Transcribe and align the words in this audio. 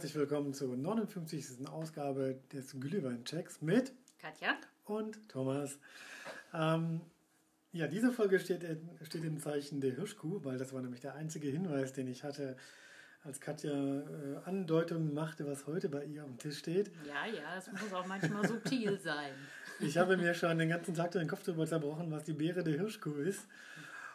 Herzlich 0.00 0.16
willkommen 0.16 0.54
zur 0.54 0.74
59. 0.74 1.68
Ausgabe 1.68 2.40
des 2.54 2.72
Glühwein-Checks 2.80 3.60
mit 3.60 3.92
Katja 4.18 4.56
und 4.86 5.28
Thomas. 5.28 5.78
Ähm, 6.54 7.02
ja, 7.72 7.86
diese 7.86 8.10
Folge 8.10 8.40
steht, 8.40 8.64
in, 8.64 8.88
steht 9.02 9.24
im 9.24 9.38
Zeichen 9.38 9.82
der 9.82 9.94
Hirschkuh, 9.94 10.42
weil 10.42 10.56
das 10.56 10.72
war 10.72 10.80
nämlich 10.80 11.02
der 11.02 11.16
einzige 11.16 11.48
Hinweis, 11.48 11.92
den 11.92 12.08
ich 12.08 12.24
hatte, 12.24 12.56
als 13.24 13.40
Katja 13.40 13.74
äh, 13.74 14.36
Andeutungen 14.46 15.12
machte, 15.12 15.46
was 15.46 15.66
heute 15.66 15.90
bei 15.90 16.06
ihr 16.06 16.22
am 16.22 16.38
Tisch 16.38 16.60
steht. 16.60 16.90
Ja, 17.06 17.26
ja, 17.26 17.58
es 17.58 17.70
muss 17.70 17.92
auch 17.92 18.06
manchmal 18.06 18.48
subtil 18.48 18.98
sein. 19.04 19.34
Ich 19.80 19.98
habe 19.98 20.16
mir 20.16 20.32
schon 20.32 20.56
den 20.56 20.70
ganzen 20.70 20.94
Tag 20.94 21.10
den 21.10 21.28
Kopf 21.28 21.42
darüber 21.42 21.66
zerbrochen, 21.66 22.10
was 22.10 22.24
die 22.24 22.32
Beere 22.32 22.64
der 22.64 22.78
Hirschkuh 22.78 23.16
ist. 23.16 23.46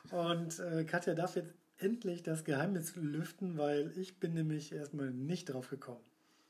Und 0.09 0.59
äh, 0.61 0.83
Katja 0.83 1.13
darf 1.13 1.35
jetzt 1.35 1.53
endlich 1.77 2.23
das 2.23 2.43
Geheimnis 2.43 2.95
lüften, 2.95 3.57
weil 3.57 3.91
ich 3.97 4.19
bin 4.19 4.33
nämlich 4.33 4.71
erstmal 4.71 5.11
nicht 5.11 5.45
drauf 5.45 5.69
gekommen. 5.69 6.03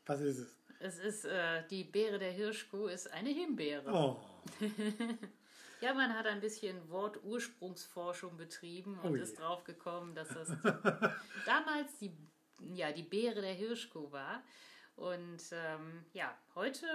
Was 0.05 0.21
ist 0.21 0.39
es? 0.39 0.55
Es 0.79 0.99
ist, 0.99 1.25
äh, 1.25 1.63
die 1.69 1.83
Beere 1.83 2.19
der 2.19 2.31
Hirschkuh 2.31 2.87
ist 2.87 3.11
eine 3.11 3.29
Himbeere. 3.29 3.91
Oh, 3.91 4.19
Ja, 5.81 5.93
man 5.93 6.13
hat 6.17 6.25
ein 6.25 6.39
bisschen 6.39 6.89
Wortursprungsforschung 6.89 8.37
betrieben 8.37 8.97
und 8.99 9.11
Oh 9.11 9.15
ist 9.15 9.39
drauf 9.39 9.63
gekommen, 9.65 10.15
dass 10.15 10.29
das 10.29 10.47
damals 11.45 11.97
die, 11.99 12.11
ja, 12.73 12.91
die 12.91 13.03
Beere 13.03 13.41
der 13.41 13.53
Hirschkuh 13.53 14.11
war. 14.11 14.41
Und 14.95 15.43
ähm, 15.51 16.05
ja, 16.13 16.35
heute 16.55 16.87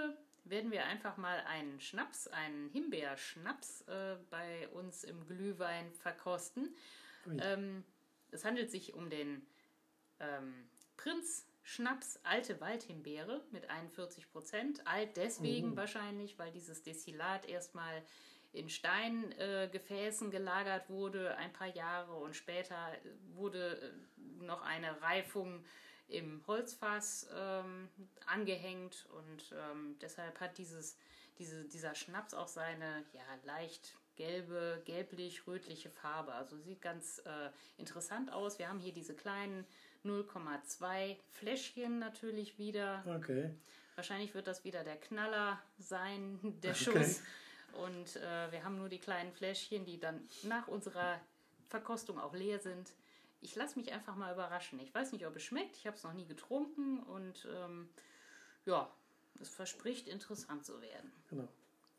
werden 0.45 0.71
wir 0.73 0.87
einfach 0.87 1.19
mal 1.19 1.38
einen 1.47 1.79
Schnaps, 1.80 2.26
einen 2.29 2.71
Himbeerschnaps 2.71 3.82
äh, 3.82 4.16
bei 4.30 4.69
uns 4.71 5.04
im 5.04 5.26
Glühwein 5.26 5.93
verkosten. 5.93 6.74
Ui. 7.26 7.37
Ähm, 7.41 7.85
es 8.32 8.45
handelt 8.45 8.70
sich 8.70 8.95
um 8.95 9.10
den 9.10 9.46
ähm, 10.20 10.68
Prinz 10.96 11.46
Schnaps 11.62 12.18
Alte 12.24 12.60
Waldhimbeere 12.60 13.42
mit 13.52 13.68
41 13.70 14.30
Prozent. 14.32 14.86
Alt 14.86 15.16
deswegen 15.16 15.73
Oh. 15.73 15.76
wahrscheinlich, 15.76 16.38
weil 16.38 16.51
dieses 16.52 16.82
Destillat 16.82 17.48
erstmal 17.48 18.02
in 18.52 18.68
Steingefäßen 18.68 20.28
äh, 20.28 20.30
gelagert 20.30 20.88
wurde, 20.90 21.36
ein 21.36 21.52
paar 21.52 21.68
Jahre 21.68 22.14
und 22.14 22.34
später 22.34 22.74
äh, 22.95 23.36
wurde 23.36 23.78
äh, 23.80 24.45
noch 24.45 24.62
eine 24.62 25.01
Reifung 25.02 25.64
im 26.08 26.45
Holzfass 26.48 27.28
ähm, 27.32 27.88
angehängt 28.26 29.06
und 29.12 29.54
ähm, 29.56 29.96
deshalb 30.01 30.40
hat 30.40 30.58
dieses, 30.58 30.96
diese, 31.38 31.64
dieser 31.66 31.95
Schnaps 31.95 32.34
auch 32.34 32.48
seine 32.48 33.04
ja, 33.12 33.23
leicht 33.45 33.96
gelbe, 34.21 34.82
gelblich-rötliche 34.85 35.88
Farbe. 35.88 36.35
Also 36.35 36.59
sieht 36.59 36.82
ganz 36.82 37.21
äh, 37.21 37.51
interessant 37.79 38.30
aus. 38.30 38.59
Wir 38.59 38.68
haben 38.68 38.79
hier 38.79 38.93
diese 38.93 39.15
kleinen 39.15 39.65
0,2 40.04 41.16
Fläschchen 41.30 41.99
natürlich 41.99 42.59
wieder. 42.59 43.02
okay. 43.07 43.54
Wahrscheinlich 43.95 44.35
wird 44.35 44.46
das 44.46 44.63
wieder 44.65 44.85
der 44.85 44.96
Knaller 44.96 45.59
sein, 45.79 46.38
der 46.63 46.73
Okay. 46.73 46.85
Schuss. 46.85 47.23
Und 47.73 48.16
äh, 48.16 48.52
wir 48.52 48.63
haben 48.63 48.76
nur 48.76 48.91
die 48.91 48.98
kleinen 48.98 49.32
Fläschchen, 49.32 49.87
die 49.87 49.98
dann 49.98 50.29
nach 50.43 50.68
unserer 50.68 51.18
Verkostung 51.68 52.18
auch 52.18 52.35
leer 52.35 52.59
sind. 52.59 52.93
Ich 53.41 53.57
lasse 53.57 53.79
mich 53.79 53.91
einfach 53.91 54.16
mal 54.16 54.32
überraschen. 54.35 54.80
Ich 54.80 54.95
weiß 54.95 55.13
nicht, 55.13 55.26
ob 55.26 55.35
es 55.37 55.45
schmeckt. 55.45 55.76
Ich 55.76 55.87
habe 55.87 55.96
es 55.96 56.02
noch 56.02 56.13
nie 56.13 56.26
getrunken 56.26 57.01
und 57.04 57.48
ähm, 57.57 57.88
ja, 58.66 58.91
es 59.41 59.48
verspricht 59.48 60.09
interessant 60.09 60.66
zu 60.66 60.82
werden. 60.82 61.10
Genau. 61.30 61.48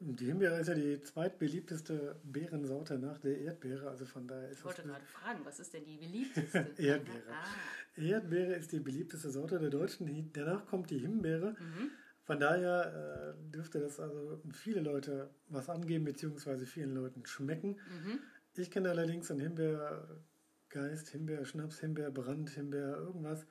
Die 0.03 0.25
Himbeere 0.25 0.59
ist 0.59 0.67
ja 0.67 0.73
die 0.73 0.99
zweitbeliebteste 1.02 2.19
Beerensorte 2.23 2.98
nach 2.98 3.20
der 3.20 3.37
Erdbeere, 3.39 3.87
also 3.87 4.05
von 4.05 4.27
daher 4.27 4.49
ist 4.49 4.59
Ich 4.59 4.65
wollte 4.65 4.81
gerade 4.81 5.05
fragen, 5.05 5.42
was 5.43 5.59
ist 5.59 5.73
denn 5.76 5.86
die 5.86 5.98
beliebteste? 5.98 6.58
Erdbeere. 6.77 7.31
Ah, 7.31 8.02
Erdbeere 8.02 8.55
ist 8.55 8.71
die 8.71 8.80
beliebteste 8.80 9.30
Sorte 9.30 9.59
der 9.59 9.70
Deutschen. 9.70 10.31
Danach 10.33 10.65
kommt 10.65 10.89
die 10.89 10.98
Himbeere. 10.98 11.52
mhm. 11.52 11.92
Von 12.23 12.39
daher 12.39 13.36
äh, 13.36 13.52
dürfte 13.52 13.80
das 13.80 13.99
also 13.99 14.42
viele 14.52 14.81
Leute 14.81 15.30
was 15.49 15.70
angeben, 15.70 16.05
beziehungsweise 16.05 16.65
vielen 16.65 16.93
Leuten 16.93 17.26
schmecken. 17.26 17.70
Mhm. 17.70 18.20
Ich 18.55 18.71
kenne 18.71 18.89
allerdings 18.89 19.30
einen 19.30 19.39
Himbeergeist, 19.39 21.09
Himbeerschnaps, 21.09 21.80
Himbeerbrand, 21.80 22.49
Himbeer 22.52 22.95
irgendwas. 22.97 23.45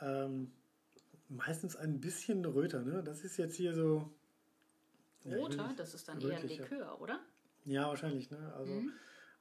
Ähm, 0.00 0.52
meistens 1.28 1.76
ein 1.76 2.00
bisschen 2.00 2.44
röter. 2.44 2.82
Ne? 2.82 3.02
Das 3.04 3.22
ist 3.22 3.36
jetzt 3.36 3.56
hier 3.56 3.74
so. 3.74 4.10
Ja, 5.24 5.36
Roter, 5.36 5.66
nicht- 5.68 5.80
das 5.80 5.94
ist 5.94 6.08
dann 6.08 6.20
eher 6.20 6.38
ein. 6.38 6.48
Likör, 6.48 7.00
oder? 7.00 7.20
Ja, 7.64 7.88
wahrscheinlich. 7.88 8.30
Ne? 8.30 8.52
Also, 8.54 8.72
Mhm. 8.72 8.92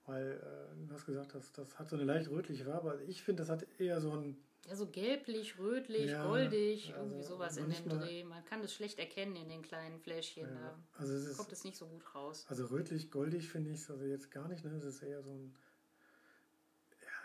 weil 0.05 0.31
äh, 0.33 0.87
du 0.87 0.93
hast 0.93 1.05
gesagt, 1.05 1.33
das, 1.35 1.51
das 1.53 1.79
hat 1.79 1.89
so 1.89 1.95
eine 1.95 2.05
leicht 2.05 2.29
rötliche 2.29 2.65
Farbe. 2.65 2.91
Also 2.91 3.03
ich 3.05 3.23
finde, 3.23 3.41
das 3.43 3.49
hat 3.49 3.65
eher 3.79 4.01
so 4.01 4.11
ein. 4.11 4.37
Ja, 4.67 4.75
so 4.75 4.87
gelblich, 4.87 5.57
rötlich, 5.57 6.11
Ja, 6.11 6.25
irgendwie 6.25 6.89
also 6.93 7.21
sowas 7.35 7.57
in 7.57 7.69
dem 7.69 7.87
Dreh. 7.89 8.23
Man 8.25 8.43
kann 8.45 8.61
das 8.61 8.73
schlecht 8.73 8.99
erkennen 8.99 9.35
in 9.37 9.47
den 9.49 9.61
kleinen 9.61 9.99
Fläschchen. 9.99 10.47
Ja, 10.53 10.77
also 10.97 11.13
es 11.13 11.23
Da 11.25 11.31
ist 11.31 11.37
kommt 11.37 11.51
es 11.53 11.63
nicht 11.63 11.77
so 11.77 11.87
gut 11.87 12.13
raus. 12.13 12.45
Also 12.49 12.65
rötlich-goldig 12.65 13.49
finde 13.49 13.71
ich 13.71 13.77
es 13.77 13.89
also 13.89 14.03
jetzt 14.05 14.29
gar 14.31 14.47
nicht, 14.49 14.63
ne? 14.65 14.71
Es 14.75 14.83
ist 14.83 15.01
eher 15.01 15.23
so 15.23 15.31
ein, 15.31 15.55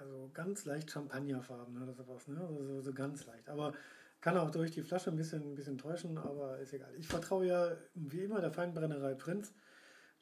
ja, 0.00 0.06
so 0.06 0.30
ganz 0.32 0.64
leicht 0.64 0.90
Champagnerfarben, 0.90 1.74
ne? 1.74 1.86
Das 1.86 1.98
ist 1.98 2.08
was, 2.08 2.28
ne? 2.28 2.40
Also 2.40 2.64
so, 2.64 2.80
so 2.80 2.92
ganz 2.94 3.26
leicht. 3.26 3.48
Aber 3.48 3.74
kann 4.24 4.38
auch 4.38 4.50
durch 4.50 4.70
die 4.70 4.80
Flasche 4.80 5.10
ein 5.10 5.16
bisschen, 5.16 5.42
ein 5.42 5.54
bisschen 5.54 5.76
täuschen, 5.76 6.16
aber 6.16 6.58
ist 6.58 6.72
egal. 6.72 6.90
Ich 6.96 7.06
vertraue 7.06 7.46
ja 7.46 7.76
wie 7.92 8.22
immer 8.22 8.40
der 8.40 8.50
Feinbrennerei 8.50 9.12
Prinz. 9.12 9.52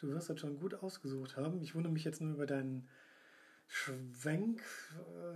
Du 0.00 0.08
wirst 0.08 0.28
das 0.28 0.40
schon 0.40 0.58
gut 0.58 0.74
ausgesucht 0.74 1.36
haben. 1.36 1.62
Ich 1.62 1.76
wundere 1.76 1.92
mich 1.92 2.02
jetzt 2.02 2.20
nur 2.20 2.34
über 2.34 2.46
deinen 2.46 2.88
Schwenk 3.68 4.60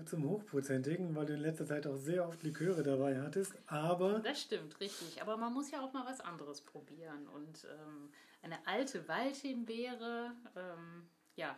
äh, 0.00 0.04
zum 0.04 0.28
Hochprozentigen, 0.28 1.14
weil 1.14 1.26
du 1.26 1.34
in 1.34 1.42
letzter 1.42 1.64
Zeit 1.64 1.86
auch 1.86 1.94
sehr 1.94 2.26
oft 2.26 2.42
Liköre 2.42 2.82
dabei 2.82 3.20
hattest. 3.20 3.54
Aber 3.68 4.18
Das 4.18 4.42
stimmt, 4.42 4.80
richtig. 4.80 5.22
Aber 5.22 5.36
man 5.36 5.54
muss 5.54 5.70
ja 5.70 5.80
auch 5.80 5.92
mal 5.92 6.04
was 6.04 6.20
anderes 6.20 6.60
probieren. 6.60 7.28
Und 7.28 7.68
ähm, 7.70 8.10
eine 8.42 8.66
alte 8.66 9.06
Waldhimbeere, 9.06 10.32
ähm, 10.56 11.08
ja, 11.36 11.56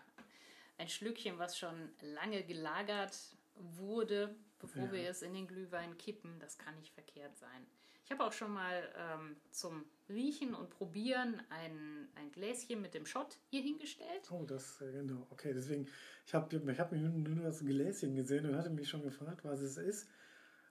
ein 0.76 0.90
Schlückchen, 0.90 1.38
was 1.38 1.56
schon 1.56 1.88
lange 2.02 2.42
gelagert 2.42 3.16
wurde, 3.60 4.34
bevor 4.58 4.84
Ja. 4.86 4.92
wir 4.92 5.08
es 5.10 5.22
in 5.22 5.34
den 5.34 5.46
Glühwein 5.46 5.96
kippen, 5.98 6.38
das 6.40 6.58
kann 6.58 6.74
nicht 6.76 6.92
verkehrt 6.92 7.36
sein. 7.36 7.66
Ich 8.04 8.10
habe 8.10 8.24
auch 8.24 8.32
schon 8.32 8.52
mal 8.52 8.88
ähm, 8.96 9.36
zum 9.50 9.84
Riechen 10.08 10.54
und 10.54 10.70
Probieren 10.70 11.42
ein, 11.50 12.08
ein 12.14 12.32
Gläschen 12.32 12.80
mit 12.80 12.94
dem 12.94 13.04
Shot 13.04 13.36
hier 13.50 13.60
hingestellt. 13.60 14.30
Oh, 14.30 14.44
das, 14.46 14.80
äh, 14.80 14.90
genau. 14.92 15.26
Okay, 15.28 15.52
deswegen, 15.52 15.86
ich 16.26 16.32
habe 16.34 16.56
ich 16.56 16.80
hab 16.80 16.90
mir 16.90 16.98
nur 17.00 17.44
das 17.44 17.60
Gläschen 17.60 18.14
gesehen 18.14 18.46
und 18.46 18.56
hatte 18.56 18.70
mich 18.70 18.88
schon 18.88 19.02
gefragt, 19.02 19.44
was 19.44 19.60
es 19.60 19.76
ist. 19.76 20.08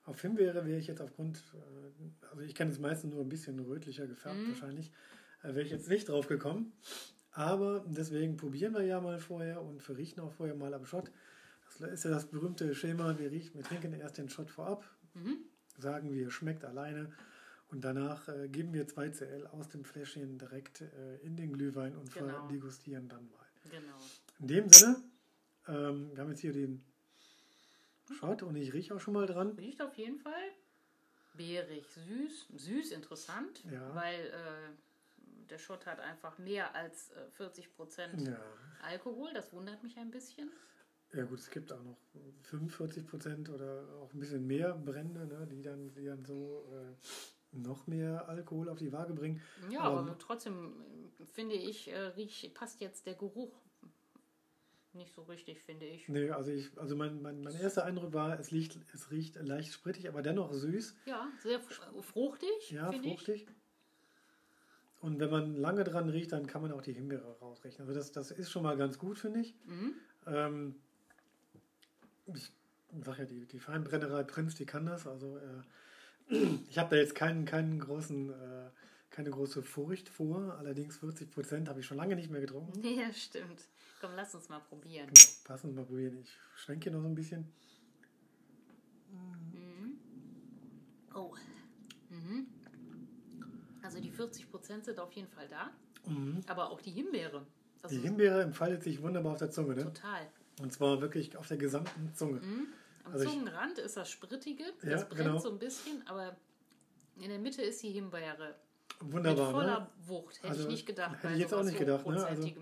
Auf 0.04 0.20
Himbeere 0.20 0.66
wäre 0.66 0.78
ich 0.80 0.88
jetzt 0.88 1.00
aufgrund, 1.00 1.44
äh, 1.54 2.26
also 2.28 2.42
ich 2.42 2.56
kenne 2.56 2.72
es 2.72 2.80
meistens 2.80 3.12
nur 3.12 3.22
ein 3.22 3.28
bisschen 3.28 3.60
rötlicher 3.60 4.08
gefärbt 4.08 4.40
Mhm. 4.40 4.48
wahrscheinlich, 4.48 4.90
äh, 5.44 5.48
wäre 5.48 5.62
ich 5.62 5.70
jetzt 5.70 5.88
nicht 5.88 6.08
drauf 6.08 6.26
gekommen. 6.26 6.72
Aber 7.30 7.84
deswegen 7.86 8.36
probieren 8.36 8.74
wir 8.74 8.82
ja 8.82 9.00
mal 9.00 9.20
vorher 9.20 9.62
und 9.62 9.80
verriechen 9.80 10.18
auch 10.20 10.32
vorher 10.32 10.56
mal 10.56 10.74
am 10.74 10.86
Shot. 10.86 11.12
Das 11.78 11.90
ist 11.92 12.04
ja 12.04 12.10
das 12.10 12.26
berühmte 12.26 12.74
Schema, 12.74 13.18
wir 13.18 13.30
riechen, 13.30 13.54
wir 13.54 13.62
trinken 13.64 13.92
erst 13.94 14.18
den 14.18 14.28
Shot 14.28 14.50
vorab, 14.50 14.84
Mhm. 15.14 15.38
sagen 15.78 16.12
wir, 16.12 16.30
schmeckt 16.30 16.64
alleine 16.64 17.12
und 17.68 17.82
danach 17.84 18.28
äh, 18.28 18.48
geben 18.48 18.72
wir 18.74 18.86
2 18.86 19.10
CL 19.10 19.46
aus 19.48 19.68
dem 19.68 19.84
Fläschchen 19.84 20.38
direkt 20.38 20.80
äh, 20.82 21.16
in 21.18 21.36
den 21.36 21.52
Glühwein 21.52 21.96
und 21.96 22.12
Genau. 22.12 22.28
verdegustieren 22.46 23.08
dann 23.08 23.28
mal. 23.30 23.46
Genau. 23.70 23.96
In 24.40 24.46
dem 24.48 24.68
Sinne, 24.70 25.02
ähm, 25.66 26.10
wir 26.14 26.22
haben 26.22 26.30
jetzt 26.30 26.40
hier 26.40 26.52
den 26.52 26.84
Shot 28.18 28.42
und 28.42 28.56
ich 28.56 28.72
rieche 28.72 28.94
auch 28.94 29.00
schon 29.00 29.14
mal 29.14 29.26
dran. 29.26 29.50
Riecht 29.52 29.82
auf 29.82 29.94
jeden 29.96 30.18
Fall 30.18 30.32
beerig, 31.34 31.84
süß, 31.90 32.48
süß 32.56 32.90
interessant, 32.92 33.62
Ja. 33.70 33.94
weil 33.94 34.20
äh, 34.26 35.46
der 35.50 35.58
Shot 35.58 35.86
hat 35.86 36.00
einfach 36.00 36.38
mehr 36.38 36.74
als 36.74 37.10
äh, 37.10 37.30
40 37.32 37.72
Prozent 37.74 38.26
Ja. 38.26 38.38
Alkohol. 38.82 39.30
Das 39.34 39.52
wundert 39.52 39.82
mich 39.82 39.96
ein 39.98 40.10
bisschen. 40.10 40.50
Ja, 41.14 41.24
gut, 41.24 41.38
es 41.38 41.50
gibt 41.50 41.72
auch 41.72 41.82
noch 41.82 41.98
45 42.42 43.06
Prozent 43.06 43.48
oder 43.50 43.86
auch 44.02 44.12
ein 44.12 44.20
bisschen 44.20 44.46
mehr 44.46 44.74
Brände, 44.74 45.26
ne, 45.26 45.46
die, 45.50 45.62
dann, 45.62 45.92
die 45.94 46.04
dann 46.04 46.24
so 46.24 46.64
äh, 46.72 47.56
noch 47.56 47.86
mehr 47.86 48.28
Alkohol 48.28 48.68
auf 48.68 48.78
die 48.78 48.92
Waage 48.92 49.14
bringen. 49.14 49.40
Ja, 49.70 49.80
Aber- 49.80 50.00
aber, 50.00 50.18
trotzdem 50.18 50.74
äh, 51.20 51.24
finde 51.24 51.54
ich, 51.54 51.88
äh, 51.88 51.98
riech, 51.98 52.50
passt 52.54 52.80
jetzt 52.80 53.06
der 53.06 53.14
Geruch 53.14 53.52
nicht 54.94 55.12
so 55.14 55.22
richtig, 55.22 55.62
finde 55.62 55.86
ich. 55.86 56.08
Nee, 56.08 56.30
also, 56.30 56.50
ich, 56.50 56.76
also 56.78 56.96
mein, 56.96 57.22
mein, 57.22 57.40
mein 57.42 57.54
erster 57.54 57.84
Eindruck 57.84 58.12
war, 58.14 58.40
es 58.40 58.50
riecht, 58.52 58.76
es 58.92 59.10
riecht 59.10 59.36
leicht 59.36 59.72
sprittig, 59.72 60.08
aber 60.08 60.22
dennoch 60.22 60.52
süß. 60.52 60.96
Ja, 61.06 61.28
sehr 61.42 61.60
fr- 61.60 62.02
fruchtig, 62.02 62.70
Ja, 62.70 62.90
finde 62.90 63.08
ich. 63.08 63.14
fruchtig. 63.14 63.46
Und 65.00 65.20
wenn 65.20 65.30
man 65.30 65.54
lange 65.54 65.84
dran 65.84 66.08
riecht, 66.08 66.32
dann 66.32 66.46
kann 66.48 66.62
man 66.62 66.72
auch 66.72 66.82
die 66.82 66.92
Himbeere 66.94 67.38
rausriechen. 67.38 67.82
Also 67.82 67.94
das, 67.94 68.10
das 68.10 68.32
ist 68.32 68.50
schon 68.50 68.64
mal 68.64 68.76
ganz 68.76 68.98
gut, 68.98 69.18
finde 69.18 69.40
ich. 69.40 69.54
Mhm. 69.66 69.94
Ähm, 70.26 70.74
ich 72.36 72.52
sage 73.04 73.22
ja, 73.22 73.24
die, 73.24 73.46
die 73.46 73.58
Feinbrennerei 73.58 74.22
Prinz, 74.24 74.54
die 74.54 74.66
kann 74.66 74.86
das. 74.86 75.06
Also 75.06 75.38
äh, 75.38 76.34
ich 76.68 76.78
habe 76.78 76.90
da 76.90 76.96
jetzt 76.96 77.14
keinen, 77.14 77.44
keinen 77.44 77.78
großen, 77.78 78.30
äh, 78.30 78.70
keine 79.10 79.30
große 79.30 79.62
Furcht 79.62 80.08
vor. 80.08 80.56
Allerdings 80.58 80.96
40 80.98 81.30
Prozent 81.30 81.68
habe 81.68 81.80
ich 81.80 81.86
schon 81.86 81.96
lange 81.96 82.16
nicht 82.16 82.30
mehr 82.30 82.40
getrunken. 82.40 82.82
Ja, 82.84 83.12
stimmt. 83.12 83.66
Komm, 84.00 84.12
lass 84.14 84.34
uns 84.34 84.48
mal 84.48 84.60
probieren. 84.60 85.06
Genau, 85.06 85.28
lass 85.48 85.64
uns 85.64 85.74
mal 85.74 85.84
probieren. 85.84 86.18
Ich 86.22 86.30
schwenke 86.56 86.84
hier 86.84 86.92
noch 86.92 87.02
so 87.02 87.08
ein 87.08 87.14
bisschen. 87.14 87.52
Mhm. 89.10 89.98
Oh. 91.14 91.34
Mhm. 92.10 92.46
Also 93.82 94.00
die 94.00 94.10
40 94.10 94.50
Prozent 94.50 94.84
sind 94.84 95.00
auf 95.00 95.12
jeden 95.12 95.28
Fall 95.28 95.48
da. 95.48 95.70
Mhm. 96.06 96.42
Aber 96.46 96.70
auch 96.70 96.80
die 96.80 96.92
Himbeere. 96.92 97.44
Also 97.82 97.96
die 97.96 98.02
Himbeere 98.02 98.42
entfaltet 98.42 98.82
sich 98.82 99.02
wunderbar 99.02 99.32
auf 99.32 99.38
der 99.38 99.50
Zunge, 99.50 99.74
ne? 99.74 99.84
Total. 99.84 100.28
Und 100.60 100.72
zwar 100.72 101.00
wirklich 101.00 101.36
auf 101.36 101.46
der 101.48 101.56
gesamten 101.56 102.14
Zunge. 102.14 102.40
Am 103.04 103.12
Also 103.12 103.24
ich- 103.24 103.30
Zungenrand 103.30 103.78
ist 103.78 103.96
das 103.96 104.10
Sprittige, 104.10 104.64
Ja, 104.82 104.90
das 104.90 105.08
brennt 105.08 105.24
genau. 105.26 105.38
so 105.38 105.50
ein 105.50 105.58
bisschen, 105.58 106.06
aber 106.06 106.36
in 107.20 107.28
der 107.30 107.38
Mitte 107.38 107.62
ist 107.62 107.82
die 107.82 107.90
Himbeere 107.90 108.54
Wunderbar, 109.00 109.46
mit 109.46 109.54
voller 109.54 109.80
ne? 109.80 109.86
Wucht. 110.06 110.38
Hätte 110.38 110.48
Also, 110.48 110.62
ich 110.62 110.68
nicht 110.68 110.86
gedacht. 110.86 111.12
hätte 111.16 111.26
bei 111.28 111.32
ich 111.34 111.38
jetzt 111.40 111.54
auch 111.54 111.62
nicht 111.62 111.78
gedacht, 111.78 112.06
ne? 112.06 112.24
Also-. 112.26 112.52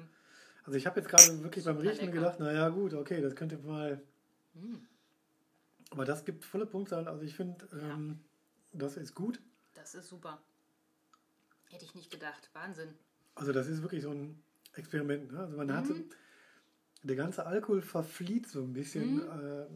Also 0.64 0.76
ich 0.78 0.87
habe 0.87 1.00
jetzt 1.00 1.08
gerade 1.08 1.43
wirklich 1.44 1.64
beim 1.64 1.76
Riechen 1.78 2.06
lecker. 2.06 2.12
gedacht, 2.12 2.40
naja 2.40 2.69
gut, 2.70 2.93
okay, 2.94 3.20
das 3.20 3.34
könnte 3.37 3.56
mal... 3.58 4.02
Mm. 4.54 4.76
Aber 5.90 6.04
das 6.04 6.25
gibt 6.25 6.44
volle 6.44 6.66
Punktzahl. 6.66 7.06
Also 7.06 7.22
ich 7.22 7.34
finde, 7.37 7.64
ähm, 7.72 8.19
das 8.72 8.96
ist 8.96 9.14
gut. 9.14 9.40
Das 9.75 9.94
ist 9.94 10.08
super. 10.08 10.42
Hätte 11.70 11.84
ich 11.84 11.94
nicht 11.94 12.10
gedacht. 12.10 12.50
Wahnsinn. 12.52 12.88
Also 13.37 13.52
das 13.52 13.69
ist 13.69 13.82
wirklich 13.82 14.02
so 14.02 14.10
ein 14.10 14.42
Experiment. 14.75 15.31
Ne? 15.32 15.38
Also 15.38 15.56
man 15.56 15.69
Mhm. 15.69 15.72
hatte... 15.72 15.94
Der 17.06 17.17
ganze 17.17 17.47
Alkohol 17.47 17.82
verflieht 17.82 18.49
so 18.49 18.62
ein 18.62 18.73
bisschen 18.73 19.17
Mhm. 19.17 19.23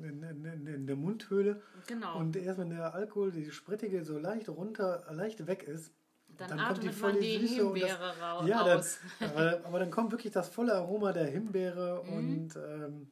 äh, 0.03 0.09
in, 0.09 0.23
in, 0.44 0.67
in, 0.67 0.87
der 0.87 0.97
Mundhöhle. 0.97 1.61
Genau. 1.87 2.19
Und 2.19 2.37
erst 2.37 2.59
wenn 2.59 2.71
der 2.71 2.94
Alkohol, 2.94 3.31
die 3.32 3.50
Sprittige, 3.50 4.05
so 4.05 4.19
leicht 4.19 4.49
runter, 4.49 5.05
leicht 5.12 5.47
weg 5.47 5.62
ist, 5.62 5.93
dann, 6.37 6.49
dann 6.50 6.59
kommt 6.69 6.82
die 6.82 6.88
volle 6.88 7.21
die 7.21 7.38
Süße 7.47 7.67
und 7.67 7.81
das- 7.81 7.91
Himbeere 7.91 8.49
Ja, 8.49 8.65
dann, 8.65 8.77
raus. 8.79 8.99
aber, 9.21 9.61
aber 9.65 9.79
dann 9.79 9.91
kommt 9.91 10.12
wirklich 10.12 10.32
das 10.32 10.49
volle 10.49 10.75
Aroma 10.75 11.12
der 11.12 11.27
Himbeere 11.27 12.03
Mhm. 12.05 12.12
und 12.12 12.56
ähm, 12.56 13.11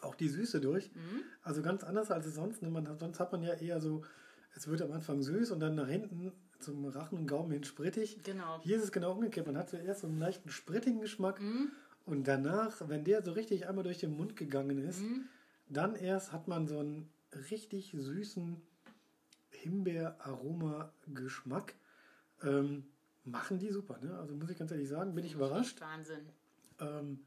auch 0.00 0.14
die 0.14 0.28
Süße 0.28 0.60
durch. 0.60 0.90
Mhm. 0.94 1.22
Also 1.42 1.62
ganz 1.62 1.84
anders 1.84 2.10
als 2.10 2.26
es 2.26 2.34
sonst. 2.34 2.62
Man 2.62 2.86
sonst 2.98 3.20
hat 3.20 3.32
man 3.32 3.42
ja 3.42 3.54
eher 3.54 3.80
so, 3.80 4.02
es 4.56 4.66
wird 4.68 4.80
am 4.82 4.92
Anfang 4.92 5.20
süß 5.22 5.50
und 5.50 5.60
dann 5.60 5.74
nach 5.74 5.88
hinten 5.88 6.32
zum 6.60 6.86
Rachen 6.86 7.18
und 7.18 7.26
Gaumen 7.26 7.50
hin 7.52 7.64
sprittig. 7.64 8.22
Genau. 8.24 8.58
Hier 8.62 8.76
ist 8.78 8.84
es 8.84 8.92
genau 8.92 9.12
umgekehrt. 9.12 9.46
Man 9.46 9.58
hat 9.58 9.68
zuerst 9.68 10.00
so 10.00 10.06
einen 10.06 10.18
leichten 10.18 10.48
sprittigen 10.48 11.00
Geschmack 11.00 11.40
Mhm. 11.40 11.70
Und 12.06 12.26
danach, 12.28 12.88
wenn 12.88 13.04
der 13.04 13.22
so 13.22 13.32
richtig 13.32 13.66
einmal 13.68 13.84
durch 13.84 13.98
den 13.98 14.16
Mund 14.16 14.36
gegangen 14.36 14.78
ist, 14.78 15.00
Mhm. 15.00 15.24
dann 15.68 15.94
erst 15.96 16.32
hat 16.32 16.46
man 16.48 16.66
so 16.68 16.78
einen 16.78 17.10
richtig 17.50 17.92
süßen 17.96 18.60
Himbeer-Aroma-Geschmack. 19.50 21.74
Ähm, 22.42 22.84
machen 23.24 23.58
die 23.58 23.70
super, 23.70 23.98
ne? 24.02 24.16
Also 24.18 24.34
muss 24.34 24.50
ich 24.50 24.58
ganz 24.58 24.70
ehrlich 24.70 24.88
sagen, 24.88 25.14
bin 25.14 25.24
ich 25.24 25.32
überrascht. 25.34 25.80
Wahnsinn. 25.80 26.28
Ähm, 26.80 27.24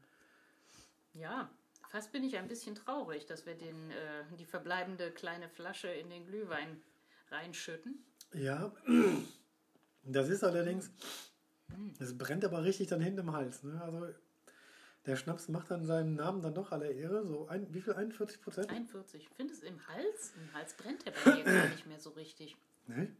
Ja, 1.14 1.50
fast 1.88 2.12
bin 2.12 2.22
ich 2.22 2.36
ein 2.36 2.46
bisschen 2.48 2.74
traurig, 2.76 3.26
dass 3.26 3.44
wir 3.46 3.54
den, 3.56 3.90
äh, 3.90 4.22
die 4.38 4.44
verbleibende 4.44 5.10
kleine 5.10 5.48
Flasche 5.48 5.88
in 5.88 6.10
den 6.10 6.26
Glühwein 6.26 6.80
reinschütten. 7.30 8.04
ja, 8.32 8.72
das 10.04 10.28
ist 10.28 10.44
allerdings, 10.44 10.90
es 11.98 12.16
brennt 12.16 12.44
aber 12.44 12.62
richtig 12.62 12.86
dann 12.88 13.00
hinten 13.00 13.20
im 13.20 13.32
Hals. 13.32 13.62
Ne? 13.64 13.80
Also 13.82 14.06
der 15.06 15.16
Schnaps 15.16 15.48
macht 15.48 15.70
dann 15.70 15.84
seinem 15.86 16.14
Namen 16.14 16.42
dann 16.42 16.54
doch 16.54 16.70
alle 16.72 16.90
Ehre. 16.92 17.24
So 17.26 17.48
ein, 17.48 17.72
wie 17.72 17.80
viel? 17.80 17.94
41 17.94 18.40
Prozent? 18.42 18.70
41. 18.70 19.22
Ich 19.22 19.28
finde 19.36 19.54
es 19.54 19.60
im 19.62 19.86
Hals. 19.88 20.32
Im 20.36 20.52
Hals 20.54 20.74
brennt 20.74 21.06
er 21.06 21.12
bei 21.24 21.36
mir 21.36 21.44
gar 21.44 21.68
nicht 21.68 21.86
mehr 21.86 21.98
so 22.00 22.10
richtig. 22.10 22.56
Ne? 22.86 23.14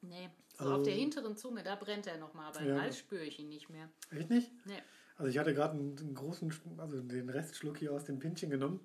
Nee. 0.00 0.30
So 0.58 0.64
Also- 0.64 0.74
auf 0.76 0.82
der 0.82 0.94
hinteren 0.94 1.36
Zunge, 1.36 1.62
da 1.62 1.76
brennt 1.76 2.06
er 2.06 2.18
nochmal, 2.18 2.48
aber 2.48 2.62
Ja. 2.62 2.76
im 2.76 2.82
Hals 2.82 2.98
spüre 2.98 3.22
ich 3.24 3.38
ihn 3.38 3.48
nicht 3.48 3.68
mehr. 3.70 3.88
Echt 4.10 4.30
nicht? 4.30 4.50
Nee. 4.66 4.82
Also 5.16 5.30
ich 5.30 5.38
hatte 5.38 5.54
gerade 5.54 5.74
einen, 5.74 5.98
einen 5.98 6.14
großen, 6.14 6.52
also 6.78 7.00
den 7.02 7.28
Restschluck 7.28 7.78
hier 7.78 7.92
aus 7.92 8.04
dem 8.04 8.18
Pinchen 8.20 8.50
genommen. 8.50 8.80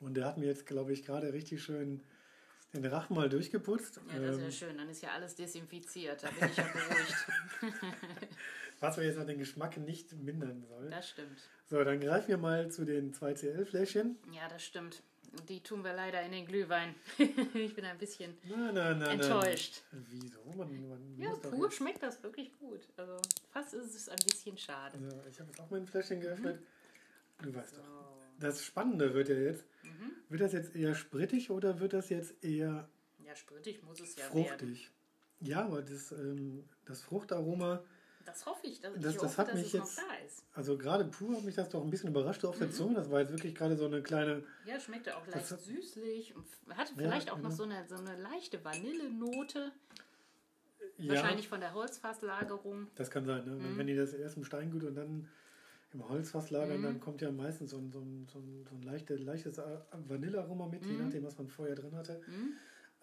Und 0.00 0.14
der 0.14 0.24
hat 0.26 0.36
mir 0.38 0.46
jetzt, 0.46 0.66
glaube 0.66 0.92
ich, 0.92 1.04
gerade 1.04 1.32
richtig 1.32 1.62
schön 1.62 2.02
den 2.72 2.84
Rachen 2.86 3.14
mal 3.14 3.28
durchgeputzt. 3.28 4.00
Ja, 4.12 4.18
das 4.18 4.36
ist 4.36 4.40
ja 4.40 4.44
Ähm, 4.46 4.50
schön. 4.52 4.78
Dann 4.78 4.88
ist 4.88 5.02
ja 5.02 5.10
alles 5.10 5.34
desinfiziert. 5.36 6.22
Da 6.24 6.30
bin 6.30 6.48
ich 6.48 6.56
ja 6.56 6.64
beruhigt. 6.64 7.26
was 8.82 8.96
wir 8.98 9.04
jetzt 9.04 9.16
noch 9.16 9.26
den 9.26 9.38
Geschmack 9.38 9.76
nicht 9.78 10.12
mindern 10.12 10.62
soll. 10.68 10.90
Das 10.90 11.08
stimmt. 11.08 11.38
So, 11.66 11.82
dann 11.84 12.00
greifen 12.00 12.28
wir 12.28 12.36
mal 12.38 12.70
zu 12.70 12.84
den 12.84 13.14
2CL-Fläschchen. 13.14 14.18
Ja, 14.32 14.48
das 14.48 14.62
stimmt. 14.64 15.02
Die 15.48 15.62
tun 15.62 15.82
wir 15.82 15.94
leider 15.94 16.20
in 16.22 16.32
den 16.32 16.44
Glühwein. 16.44 16.94
ich 17.54 17.74
bin 17.74 17.84
ein 17.86 17.96
bisschen 17.96 18.36
Nein, 18.44 18.74
nein, 18.74 18.98
nein. 18.98 19.18
enttäuscht. 19.20 19.82
Wieso? 20.10 20.40
Man, 20.56 20.88
man 20.88 21.16
Ja, 21.18 21.30
doch 21.30 21.50
pur 21.50 21.64
jetzt- 21.68 21.76
schmeckt 21.76 22.02
das 22.02 22.22
wirklich 22.22 22.52
gut. 22.58 22.80
Also 22.98 23.16
fast 23.50 23.72
ist 23.72 23.94
es 23.94 24.08
ein 24.10 24.18
bisschen 24.26 24.58
schade. 24.58 24.98
So, 24.98 25.22
ich 25.30 25.40
habe 25.40 25.48
jetzt 25.48 25.60
auch 25.60 25.70
mein 25.70 25.86
Fläschchen 25.86 26.20
geöffnet. 26.20 26.58
Du 27.40 27.54
weißt 27.54 27.78
doch. 27.78 27.82
Oh. 27.88 28.18
Das 28.40 28.62
Spannende 28.64 29.14
wird 29.14 29.28
ja 29.30 29.36
jetzt, 29.36 29.64
Mhm. 29.84 30.12
wird 30.28 30.42
das 30.42 30.52
jetzt 30.52 30.74
eher 30.76 30.94
sprittig 30.94 31.50
oder 31.50 31.80
wird 31.80 31.92
das 31.94 32.10
jetzt 32.10 32.44
eher 32.44 32.88
Ja, 33.24 33.34
sprittig 33.34 33.82
muss 33.84 34.00
es 34.00 34.16
ja 34.16 34.24
werden. 34.34 34.48
fruchtig? 34.48 34.90
Ja, 35.40 35.64
aber 35.64 35.80
das, 35.82 36.12
ähm, 36.12 36.64
das 36.84 37.02
Fruchtaroma, 37.02 37.82
Das 38.24 38.46
hoffe 38.46 38.66
ich, 38.66 38.80
dass, 38.80 38.92
Das- 38.94 39.14
ich 39.14 39.20
das 39.20 39.22
hoffe, 39.38 39.38
hat 39.48 39.54
mich 39.54 39.66
es 39.66 39.72
jetzt- 39.72 39.98
noch 39.98 40.04
da 40.08 40.14
ist. 40.24 40.44
also 40.54 40.78
gerade 40.78 41.04
pur 41.04 41.36
hat 41.36 41.44
mich 41.44 41.54
das 41.54 41.68
doch 41.68 41.82
ein 41.82 41.90
bisschen 41.90 42.10
überrascht 42.10 42.44
auf 42.44 42.56
der 42.58 42.68
Mhm. 42.68 42.72
Zunge. 42.72 42.94
Das 42.94 43.10
war 43.10 43.20
jetzt 43.20 43.32
wirklich 43.32 43.54
gerade 43.54 43.76
so 43.76 43.86
eine 43.86 44.02
kleine, 44.02 44.42
Ja, 44.66 44.78
schmeckte 44.80 45.16
auch 45.16 45.26
leicht 45.26 45.50
hat- 45.50 45.60
süßlich 45.60 46.34
und 46.36 46.44
hatte 46.76 46.92
Ja, 46.92 46.98
vielleicht 46.98 47.30
auch 47.30 47.36
noch 47.38 47.44
genau. 47.50 47.54
so 47.56 47.62
eine, 47.64 47.86
so 47.88 47.96
eine 47.96 48.16
leichte 48.20 48.64
Vanillenote. 48.64 49.72
ja, 50.98 51.14
Wahrscheinlich 51.14 51.48
von 51.48 51.60
der 51.60 51.74
Holzfasslagerung. 51.74 52.88
das 52.96 53.10
kann 53.10 53.24
sein. 53.24 53.44
Ne? 53.44 53.56
Wenn- 53.62 53.78
Wenn 53.78 53.86
die 53.86 53.96
das 53.96 54.12
erst 54.12 54.36
im 54.36 54.44
Steingut 54.44 54.84
und 54.84 54.94
dann 54.94 55.28
im 55.92 56.08
Holzfass 56.08 56.50
lagern, 56.50 56.78
Mhm. 56.78 56.82
dann 56.84 57.00
kommt 57.00 57.20
ja 57.22 57.30
meistens 57.30 57.70
so 57.70 57.76
ein, 57.78 57.90
so 57.92 57.98
ein, 58.00 58.26
so 58.32 58.38
ein, 58.38 58.64
so 58.68 58.74
ein 58.76 58.82
leichte, 58.82 59.14
leichtes 59.16 59.60
Vanillearoma 60.08 60.66
mit, 60.66 60.84
je 60.86 60.92
Mhm. 60.92 61.04
nachdem, 61.04 61.24
was 61.24 61.36
man 61.38 61.48
vorher 61.48 61.74
drin 61.74 61.94
hatte. 61.96 62.20
Mhm. 62.26 62.52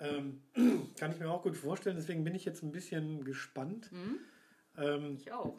Ähm, 0.01 0.41
kann 0.97 1.11
ich 1.11 1.19
mir 1.19 1.29
auch 1.29 1.43
gut 1.43 1.57
vorstellen, 1.57 1.97
deswegen 1.97 2.23
bin 2.23 2.33
ich 2.35 2.45
jetzt 2.45 2.63
ein 2.63 2.71
bisschen 2.71 3.23
gespannt. 3.25 3.91
Ähm, 4.79 5.15
Ich 5.15 5.31
auch. 5.31 5.55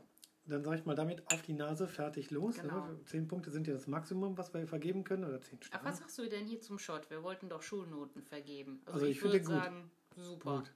dann 0.47 0.65
sage 0.65 0.79
ich 0.79 0.85
mal 0.87 0.95
damit 0.95 1.23
auf 1.33 1.43
die 1.43 1.53
Nase, 1.53 1.87
fertig, 1.87 2.31
los. 2.31 2.57
Genau. 2.61 2.87
Ne? 2.87 3.01
Zehn 3.05 3.29
Punkte 3.29 3.51
sind 3.51 3.67
ja 3.67 3.73
das 3.75 3.87
Maximum, 3.87 4.37
was 4.39 4.53
wir 4.55 4.67
vergeben 4.67 5.05
können, 5.05 5.25
oder 5.25 5.41
zehn 5.41 5.59
Ach, 5.63 5.67
Sterne. 5.67 5.85
was 5.85 5.99
sagst 5.99 6.19
du 6.19 6.29
denn 6.29 6.47
hier 6.47 6.61
zum 6.61 6.79
Shot? 6.79 7.09
Wir 7.11 7.23
wollten 7.23 7.49
doch 7.49 7.63
Schulnoten 7.63 8.23
vergeben. 8.23 8.81
Also, 8.87 8.95
Also 8.95 9.07
ich 9.07 9.17
ich, 9.19 9.23
würde 9.23 9.43
sagen, 9.45 9.91
super. 10.17 10.59
Gut. 10.59 10.73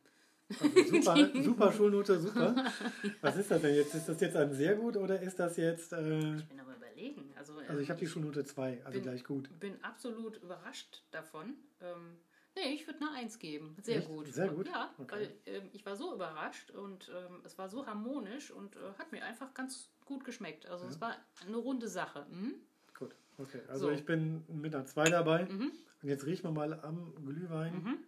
Also 0.61 0.85
super, 0.85 1.17
super 1.43 1.73
Schulnote, 1.73 2.20
super. 2.20 2.55
Was 3.22 3.36
ist 3.36 3.51
das 3.51 3.63
denn 3.63 3.74
jetzt? 3.74 3.94
Ist 3.94 4.08
das 4.08 4.20
jetzt 4.20 4.36
ein 4.36 4.53
sehr 4.53 4.74
gut 4.77 4.96
oder 4.98 5.19
ist 5.20 5.39
das 5.39 5.56
jetzt. 5.56 5.93
Äh, 5.94 6.36
Ich 6.36 6.44
bin 6.46 6.60
aber 6.60 6.77
überlegen. 6.77 7.32
Also, 7.36 7.55
also 7.67 7.81
ich 7.81 7.89
habe 7.89 7.98
die 7.98 8.05
ähm, 8.05 8.10
Schulnote 8.10 8.44
2, 8.44 8.81
also 8.84 8.91
bin- 8.93 9.03
gleich 9.03 9.24
gut. 9.24 9.48
bin 9.58 9.82
absolut 9.82 10.36
überrascht 10.43 11.03
davon. 11.10 11.55
Ähm, 11.81 12.19
nee, 12.56 12.75
ich 12.75 12.87
würde 12.87 13.01
eine 13.01 13.11
Eins 13.13 13.39
geben. 13.39 13.77
Sehr 13.82 13.99
Echt? 13.99 14.08
gut. 14.08 14.27
Sehr 14.29 14.49
gut? 14.49 14.67
Ja, 14.69 14.93
Okay. 14.99 15.13
weil 15.15 15.37
ähm, 15.46 15.70
ich 15.73 15.84
war 15.87 15.96
so 15.96 16.15
überrascht 16.15 16.70
und 16.70 17.11
ähm, 17.15 17.43
es 17.44 17.58
war 17.58 17.69
so 17.69 17.87
harmonisch 17.87 18.51
und 18.51 18.77
äh, 18.77 18.81
hat 18.99 19.13
mir 19.13 19.25
einfach 19.25 19.53
ganz 19.55 19.91
gut 20.05 20.25
geschmeckt. 20.25 20.67
Also 20.67 20.87
es 20.87 21.01
war 21.01 21.17
eine 21.46 21.56
runde 21.56 21.89
Sache. 21.89 22.27
Mhm. 22.31 22.55
Gut, 22.99 23.15
okay. 23.39 23.61
Also 23.69 23.87
So. 23.87 23.91
ich 23.93 24.05
bin 24.05 24.44
mit 24.49 24.75
einer 24.75 24.87
2 24.87 25.05
dabei. 25.05 25.44
Mhm. 25.46 25.73
Und 26.03 26.08
jetzt 26.08 26.27
riechen 26.27 26.44
wir 26.44 26.53
mal 26.53 26.81
am 26.81 27.15
Glühwein. 27.25 27.75
Mhm. 27.82 27.99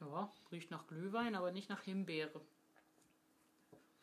Ja, 0.00 0.30
riecht 0.52 0.70
nach 0.70 0.86
Glühwein, 0.86 1.34
aber 1.34 1.50
nicht 1.50 1.68
nach 1.68 1.82
Himbeere. 1.82 2.40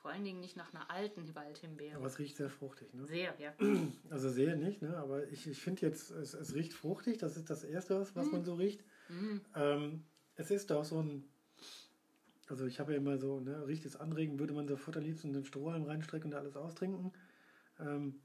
Vor 0.06 0.12
allen 0.14 0.24
Dingen 0.24 0.40
nicht 0.40 0.56
nach 0.56 0.72
einer 0.72 0.92
alten 0.92 1.34
Waldhimbeere. 1.34 1.96
Aber 1.96 2.06
es 2.06 2.20
riecht 2.20 2.38
sehr 2.38 2.52
fruchtig. 2.52 2.94
Ne? 2.94 3.08
Sehr, 3.08 3.34
ja. 3.40 3.56
Also 4.12 4.30
sehr 4.30 4.56
nicht, 4.56 4.84
ne? 4.84 4.96
aber 4.98 5.28
ich, 5.30 5.48
ich 5.48 5.60
finde 5.60 5.82
jetzt, 5.82 6.12
es, 6.12 6.36
es 6.36 6.54
riecht 6.54 6.74
fruchtig. 6.74 7.18
Das 7.18 7.38
ist 7.38 7.50
das 7.50 7.64
Erste, 7.64 8.00
was, 8.00 8.16
was 8.16 8.32
man 8.32 8.46
so 8.46 8.54
riecht. 8.54 8.84
Mhm. 9.10 9.42
Ähm, 9.56 10.04
es 10.36 10.52
ist 10.52 10.72
auch 10.72 10.86
so 10.86 11.02
ein, 11.02 11.28
also 12.50 12.68
ich 12.68 12.80
habe 12.80 12.92
ja 12.92 13.00
immer 13.00 13.18
so, 13.18 13.40
ne, 13.40 13.66
riecht 13.66 13.84
es 13.84 13.96
anregen, 13.96 14.38
würde 14.38 14.54
man 14.54 14.68
sofort 14.68 14.96
am 14.96 15.02
liebsten 15.04 15.34
den 15.34 15.44
Strohhalm 15.44 15.86
reinstrecken 15.86 16.32
und 16.32 16.38
alles 16.38 16.56
austrinken. 16.56 17.12
Ähm, 17.80 18.22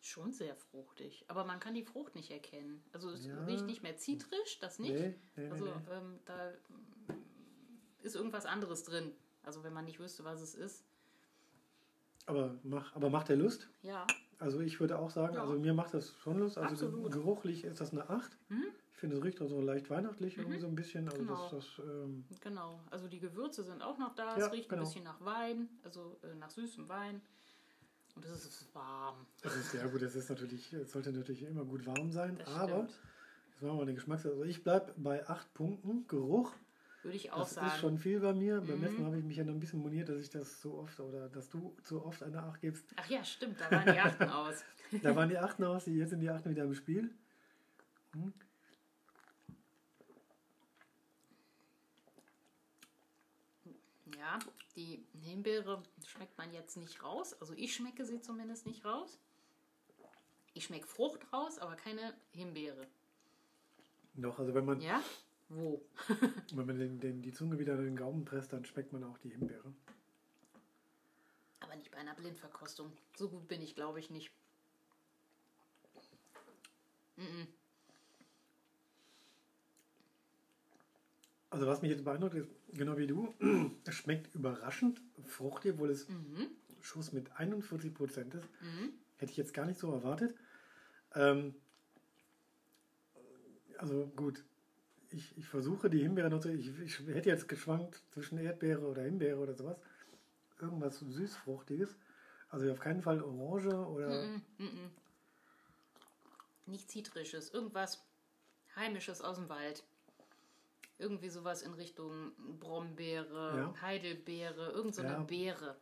Schon 0.00 0.32
sehr 0.32 0.54
fruchtig. 0.54 1.24
Aber 1.26 1.44
man 1.44 1.58
kann 1.58 1.74
die 1.74 1.82
Frucht 1.82 2.14
nicht 2.14 2.30
erkennen. 2.30 2.84
Also 2.92 3.10
es 3.10 3.26
Ja. 3.26 3.42
riecht 3.44 3.66
nicht 3.66 3.82
mehr 3.82 3.96
zitrisch, 3.96 4.60
das 4.60 4.78
nicht. 4.78 4.94
nee, 4.94 5.14
nee, 5.34 5.50
Also 5.50 5.64
nee. 5.64 5.72
ähm, 5.90 6.20
da 6.26 6.52
mm, 6.68 8.04
ist 8.04 8.14
irgendwas 8.14 8.46
anderes 8.46 8.84
drin. 8.84 9.10
Also 9.42 9.62
wenn 9.64 9.72
man 9.72 9.84
nicht 9.84 9.98
wüsste, 10.00 10.24
was 10.24 10.40
es 10.40 10.54
ist. 10.54 10.84
Aber, 12.26 12.54
mach, 12.62 12.94
aber 12.94 13.08
macht 13.10 13.28
der 13.30 13.36
Lust? 13.36 13.68
Ja. 13.82 14.06
Also 14.38 14.60
ich 14.60 14.78
würde 14.80 14.98
auch 14.98 15.10
sagen, 15.10 15.34
Ja. 15.36 15.40
also 15.42 15.54
mir 15.58 15.72
macht 15.74 15.94
das 15.94 16.12
schon 16.18 16.38
Lust. 16.38 16.58
Also 16.58 16.86
Absolut. 16.86 17.12
geruchlich 17.12 17.64
ist 17.64 17.80
das 17.80 17.92
eine 17.92 18.08
8. 18.08 18.36
Mhm. 18.50 18.64
Ich 18.92 18.98
finde, 18.98 19.16
es 19.16 19.22
riecht 19.24 19.40
auch 19.40 19.48
so 19.48 19.60
leicht 19.60 19.88
weihnachtlich 19.90 20.36
irgendwie 20.36 20.58
so 20.58 20.66
ein 20.66 20.74
bisschen. 20.74 21.06
Also 21.08 21.18
Genau. 21.18 21.48
das, 21.50 21.50
das 21.76 21.86
ähm, 21.86 22.24
Genau. 22.40 22.80
Also 22.90 23.08
die 23.08 23.20
Gewürze 23.20 23.62
sind 23.62 23.80
auch 23.82 23.96
noch 23.98 24.14
da. 24.14 24.36
Ja, 24.36 24.46
es 24.46 24.52
riecht 24.52 24.68
genau. 24.68 24.82
ein 24.82 24.84
bisschen 24.86 25.04
nach 25.04 25.20
Wein, 25.24 25.68
also 25.84 26.18
äh, 26.22 26.34
nach 26.34 26.50
süßem 26.50 26.88
Wein. 26.88 27.20
Und 28.16 28.24
es 28.24 28.44
ist 28.44 28.74
warm. 28.74 29.26
das 29.42 29.54
ist 29.56 29.72
ja 29.74 29.86
gut, 29.86 30.02
das 30.02 30.16
ist 30.16 30.28
natürlich, 30.28 30.72
es 30.72 30.90
sollte 30.90 31.12
natürlich 31.12 31.42
immer 31.44 31.64
gut 31.64 31.86
warm 31.86 32.10
sein, 32.10 32.36
Das 32.38 32.48
aber 32.48 32.68
stimmt. 32.68 32.90
jetzt 32.90 33.62
machen 33.62 33.72
wir 33.72 33.74
mal 33.74 33.86
den 33.86 33.94
Geschmack. 33.94 34.24
Also 34.24 34.42
ich 34.42 34.64
bleibe 34.64 34.92
bei 34.96 35.24
8 35.28 35.54
Punkten. 35.54 36.06
Geruch, 36.08 36.52
Würde 37.08 37.16
ich 37.16 37.32
auch 37.32 37.38
das 37.38 37.54
sagen. 37.54 37.66
ist 37.68 37.78
schon 37.78 37.98
viel 37.98 38.20
bei 38.20 38.34
mir. 38.34 38.60
Beim 38.60 38.76
Mhm. 38.76 38.84
letzten 38.84 39.00
Mal 39.00 39.06
habe 39.06 39.18
ich 39.18 39.24
mich 39.24 39.36
ja 39.38 39.44
noch 39.44 39.54
ein 39.54 39.60
bisschen 39.60 39.80
moniert, 39.80 40.10
dass 40.10 40.18
ich 40.20 40.28
das 40.28 40.60
so 40.60 40.74
oft 40.78 41.00
oder 41.00 41.30
dass 41.30 41.48
du 41.48 41.74
so 41.82 42.04
oft 42.04 42.22
eine 42.22 42.42
8 42.42 42.60
gibst. 42.60 42.84
Ach 42.96 43.08
ja, 43.08 43.24
stimmt, 43.24 43.58
da 43.58 43.70
waren 43.70 43.86
die 43.86 43.98
Achten 43.98 44.28
aus. 44.28 44.62
Da 45.02 45.16
waren 45.16 45.30
die 45.30 45.38
Achten 45.38 45.64
aus, 45.64 45.86
jetzt 45.86 46.10
sind 46.10 46.20
die 46.20 46.28
Achten 46.28 46.50
wieder 46.50 46.64
im 46.64 46.74
Spiel. 46.74 47.10
Hm. 48.12 48.32
Ja, 54.16 54.38
die 54.76 55.04
Himbeere 55.22 55.82
schmeckt 56.06 56.36
man 56.38 56.52
jetzt 56.52 56.76
nicht 56.76 57.02
raus. 57.02 57.34
Also 57.40 57.54
ich 57.54 57.74
schmecke 57.74 58.04
sie 58.04 58.20
zumindest 58.20 58.66
nicht 58.66 58.84
raus. 58.84 59.18
Ich 60.54 60.64
schmecke 60.64 60.86
Frucht 60.86 61.32
raus, 61.32 61.58
aber 61.58 61.76
keine 61.76 62.14
Himbeere. 62.32 62.86
Doch, 64.14 64.38
also 64.38 64.54
wenn 64.54 64.64
man, 64.64 64.80
Ja? 64.80 65.02
Wo? 65.48 65.82
wenn 66.52 66.66
man 66.66 66.78
den, 66.78 67.00
den, 67.00 67.22
die 67.22 67.32
Zunge 67.32 67.58
wieder 67.58 67.74
in 67.78 67.84
den 67.84 67.96
Gaumen 67.96 68.24
presst, 68.24 68.52
dann 68.52 68.64
schmeckt 68.64 68.92
man 68.92 69.04
auch 69.04 69.18
die 69.18 69.30
Himbeere. 69.30 69.72
Aber 71.60 71.76
nicht 71.76 71.90
bei 71.90 71.98
einer 71.98 72.14
Blindverkostung. 72.14 72.92
So 73.16 73.28
gut 73.28 73.48
bin 73.48 73.62
ich, 73.62 73.74
glaube 73.74 73.98
ich, 73.98 74.10
nicht. 74.10 74.30
Also 81.50 81.66
was 81.66 81.82
mich 81.82 81.90
jetzt 81.90 82.04
beeindruckt 82.04 82.34
ist, 82.34 82.48
genau 82.74 82.96
wie 82.98 83.06
du, 83.06 83.34
es 83.84 83.94
schmeckt 83.94 84.34
überraschend 84.34 85.00
fruchtig, 85.24 85.72
obwohl 85.72 85.90
es 85.90 86.06
Schuss 86.80 87.12
mit 87.12 87.32
41 87.32 87.92
Prozent 87.94 88.34
ist. 88.34 88.48
Hätte 89.16 89.32
ich 89.32 89.38
jetzt 89.38 89.54
gar 89.54 89.66
nicht 89.66 89.78
so 89.78 89.92
erwartet. 89.92 90.34
Ähm, 91.14 91.54
also 93.78 94.06
gut, 94.14 94.44
ich, 95.10 95.36
ich 95.36 95.46
versuche 95.46 95.90
die 95.90 96.00
Himbeere 96.00 96.30
noch 96.30 96.40
zu... 96.40 96.50
Ich, 96.50 96.78
ich 96.80 96.98
hätte 97.06 97.30
jetzt 97.30 97.48
geschwankt 97.48 98.02
zwischen 98.12 98.38
Erdbeere 98.38 98.86
oder 98.86 99.02
Himbeere 99.02 99.38
oder 99.38 99.54
sowas. 99.54 99.76
Irgendwas 100.60 100.98
süßfruchtiges. 101.00 101.96
Also 102.50 102.70
auf 102.70 102.80
keinen 102.80 103.02
Fall 103.02 103.22
Orange 103.22 103.74
oder... 103.74 104.40
Nicht 106.66 106.90
Zitrisches. 106.90 107.50
Irgendwas 107.50 108.04
Heimisches 108.76 109.20
aus 109.22 109.36
dem 109.36 109.48
Wald. 109.48 109.84
Irgendwie 110.98 111.28
sowas 111.28 111.62
in 111.62 111.72
Richtung 111.74 112.32
Brombeere, 112.58 113.56
Ja. 113.56 113.74
Heidelbeere, 113.80 114.72
irgend 114.72 114.94
so 114.94 115.02
eine 115.02 115.12
Ja. 115.12 115.22
Beere. 115.22 115.76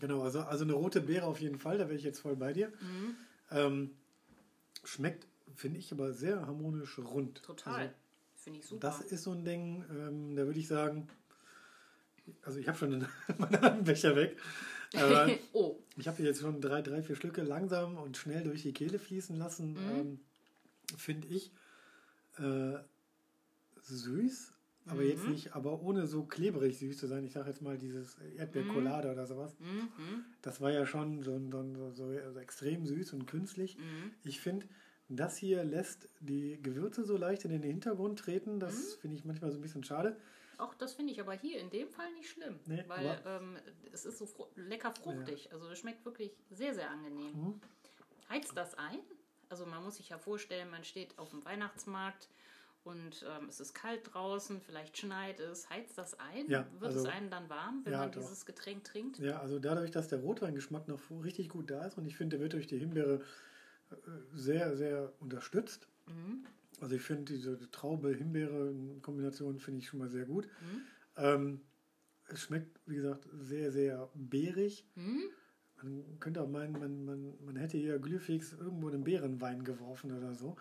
Genau, 0.00 0.22
also, 0.22 0.40
also 0.40 0.64
eine 0.64 0.72
rote 0.72 1.00
Beere 1.00 1.26
auf 1.26 1.40
jeden 1.40 1.58
Fall, 1.58 1.76
da 1.76 1.86
wäre 1.86 1.96
ich 1.96 2.04
jetzt 2.04 2.20
voll 2.20 2.36
bei 2.36 2.52
dir. 2.52 2.72
Ähm, 3.50 3.90
schmeckt, 4.84 5.26
finde 5.54 5.78
ich, 5.78 5.92
aber 5.92 6.12
sehr 6.12 6.46
harmonisch 6.46 6.98
rund. 6.98 7.42
Total. 7.42 7.74
Also, 7.74 7.94
Finde 8.42 8.58
ich 8.60 8.66
super. 8.66 8.80
das 8.80 9.00
ist 9.02 9.22
so 9.24 9.32
ein 9.32 9.44
Ding, 9.44 9.84
ähm, 9.90 10.34
da 10.36 10.46
würde 10.46 10.58
ich 10.58 10.66
sagen, 10.68 11.08
also 12.42 12.58
ich 12.58 12.68
habe 12.68 12.78
schon 12.78 12.90
den- 12.90 13.06
meinen 13.38 13.84
Becher 13.84 14.16
weg. 14.16 14.36
Aber 14.94 15.28
oh, 15.52 15.76
ich 15.96 16.08
habe 16.08 16.22
jetzt 16.22 16.40
schon 16.40 16.60
drei, 16.60 16.82
drei, 16.82 17.02
vier 17.02 17.16
Stücke 17.16 17.42
langsam 17.42 17.96
und 17.98 18.16
schnell 18.16 18.42
durch 18.44 18.62
die 18.62 18.72
Kehle 18.72 18.98
fließen 18.98 19.36
lassen. 19.36 19.76
Ähm, 20.00 20.20
finde 20.96 21.28
ich 21.28 21.52
äh, 22.38 22.78
süß, 23.82 24.52
aber 24.86 25.02
jetzt 25.02 25.24
nicht, 25.28 25.54
aber 25.54 25.80
ohne 25.82 26.06
so 26.06 26.24
klebrig 26.24 26.78
süß 26.78 26.96
zu 26.98 27.06
sein. 27.06 27.24
Ich 27.24 27.32
sage 27.32 27.48
jetzt 27.50 27.62
mal 27.62 27.78
dieses 27.78 28.16
Erdbeerkolade 28.36 29.12
oder 29.12 29.26
sowas. 29.26 29.54
Das 30.42 30.60
war 30.60 30.72
ja 30.72 30.86
schon 30.86 31.22
so, 31.22 31.38
so, 31.50 31.92
so, 31.92 32.12
so 32.32 32.38
extrem 32.38 32.86
süß 32.86 33.12
und 33.12 33.26
künstlich. 33.26 33.76
Ich 34.24 34.40
finde, 34.40 34.66
das 35.10 35.36
hier 35.36 35.64
lässt 35.64 36.08
die 36.20 36.60
Gewürze 36.62 37.04
so 37.04 37.16
leicht 37.16 37.44
in 37.44 37.50
den 37.50 37.62
Hintergrund 37.62 38.18
treten. 38.18 38.60
Das 38.60 38.94
finde 38.94 39.16
ich 39.16 39.24
manchmal 39.24 39.50
so 39.50 39.58
ein 39.58 39.62
bisschen 39.62 39.84
schade. 39.84 40.16
auch 40.58 40.74
das 40.74 40.94
finde 40.94 41.12
ich 41.12 41.20
aber 41.20 41.32
hier 41.32 41.58
in 41.60 41.68
dem 41.70 41.88
Fall 41.88 42.10
nicht 42.14 42.28
schlimm. 42.30 42.58
Nee, 42.66 42.84
weil 42.86 43.20
ähm, 43.26 43.56
es 43.92 44.04
ist 44.04 44.18
so 44.18 44.26
fru 44.26 44.46
lecker 44.56 44.92
fruchtig. 44.92 45.52
Also 45.52 45.68
es 45.68 45.78
schmeckt 45.78 46.04
wirklich 46.04 46.32
sehr, 46.50 46.74
sehr 46.74 46.90
angenehm. 46.90 47.32
Mhm. 47.34 47.60
Heizt 48.28 48.56
das 48.56 48.74
ein? 48.78 48.98
Also 49.48 49.66
man 49.66 49.82
muss 49.82 49.96
sich 49.96 50.08
ja 50.10 50.18
vorstellen, 50.18 50.70
man 50.70 50.84
steht 50.84 51.18
auf 51.18 51.30
dem 51.30 51.44
Weihnachtsmarkt 51.44 52.28
und 52.84 53.26
ähm, 53.28 53.48
es 53.48 53.58
ist 53.60 53.74
kalt 53.74 54.14
draußen, 54.14 54.60
vielleicht 54.60 54.96
schneit 54.96 55.40
es. 55.40 55.68
Heizt 55.68 55.98
das 55.98 56.18
ein? 56.20 56.48
Ja, 56.48 56.66
Wird 56.78 56.92
also- 56.94 57.00
es 57.00 57.12
einem 57.12 57.30
dann 57.30 57.48
warm, 57.50 57.80
wenn 57.84 57.92
Ja, 57.92 57.98
man 58.00 58.12
doch. 58.12 58.20
dieses 58.20 58.46
Getränk 58.46 58.84
trinkt? 58.84 59.18
Ja, 59.18 59.40
also 59.40 59.58
dadurch, 59.58 59.90
dass 59.90 60.08
der 60.08 60.20
Rotweingeschmack 60.20 60.86
noch 60.88 61.00
richtig 61.24 61.48
gut 61.48 61.70
da 61.70 61.84
ist 61.86 61.98
und 61.98 62.06
ich 62.06 62.16
finde, 62.16 62.36
der 62.36 62.42
wird 62.44 62.52
durch 62.52 62.68
die 62.68 62.78
Himbeere 62.78 63.22
sehr, 64.34 64.76
sehr 64.76 65.12
unterstützt. 65.20 65.88
Also 66.80 66.94
ich 66.96 67.02
finde 67.02 67.32
diese 67.32 67.70
Traube-Himbeere-Kombination 67.70 69.58
finde 69.58 69.80
ich 69.80 69.88
schon 69.88 69.98
mal 70.00 70.08
sehr 70.08 70.24
gut. 70.24 70.48
Ähm, 71.16 71.60
es 72.28 72.40
schmeckt, 72.42 72.78
wie 72.86 72.96
gesagt, 72.96 73.28
sehr, 73.32 73.70
sehr 73.72 74.08
beerig. 74.14 74.86
Man 75.82 76.04
könnte 76.20 76.42
auch 76.42 76.48
meinen, 76.48 76.72
man, 76.72 77.04
man, 77.04 77.34
man 77.44 77.56
hätte 77.56 77.76
hier 77.78 77.98
Glühfix 77.98 78.52
irgendwo 78.52 78.88
in 78.88 78.94
einen 78.94 79.04
Beerenwein 79.04 79.64
geworfen 79.64 80.12
oder 80.12 80.34
so. 80.34 80.56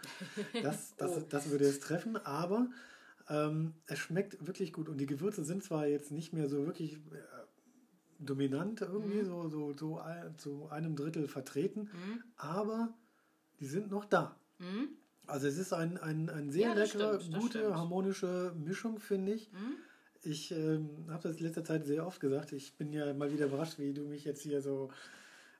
Das, 0.63 0.95
das, 0.95 1.17
Oh. 1.17 1.25
das 1.29 1.49
würde 1.51 1.65
es 1.65 1.79
treffen, 1.79 2.17
aber 2.17 2.69
ähm, 3.27 3.73
es 3.85 3.99
schmeckt 3.99 4.45
wirklich 4.47 4.73
gut. 4.73 4.89
Und 4.89 4.97
die 4.97 5.05
Gewürze 5.05 5.43
sind 5.43 5.63
zwar 5.63 5.87
jetzt 5.87 6.11
nicht 6.11 6.33
mehr 6.33 6.47
so 6.49 6.65
wirklich 6.65 6.95
äh, 6.95 6.99
dominant 8.19 8.81
irgendwie, 8.81 9.23
so, 9.23 9.47
so, 9.49 9.73
so 9.73 9.99
ein, 9.99 10.37
zu 10.37 10.67
einem 10.69 10.95
Drittel 10.95 11.27
vertreten, 11.27 11.89
aber 12.35 12.93
die 13.59 13.65
sind 13.65 13.89
noch 13.91 14.05
da. 14.05 14.35
Also 15.27 15.47
es 15.47 15.57
ist 15.57 15.73
ein, 15.73 15.97
ein, 15.97 16.29
ein 16.29 16.49
sehr 16.51 16.69
Ja, 16.69 16.73
leckere, 16.73 17.19
stimmt, 17.19 17.39
gute, 17.39 17.59
stimmt. 17.59 17.75
harmonische 17.75 18.53
Mischung, 18.63 18.99
finde 18.99 19.33
ich. 19.33 19.49
Ich 20.23 20.51
ähm, 20.51 20.89
habe 21.09 21.23
das 21.23 21.37
in 21.37 21.45
letzter 21.45 21.63
Zeit 21.63 21.85
sehr 21.85 22.05
oft 22.05 22.19
gesagt. 22.19 22.51
Ich 22.51 22.75
bin 22.75 22.91
ja 22.91 23.13
mal 23.13 23.31
wieder 23.31 23.45
überrascht, 23.45 23.77
wie 23.79 23.93
du 23.93 24.01
mich 24.01 24.25
jetzt 24.25 24.41
hier 24.41 24.61
so 24.61 24.89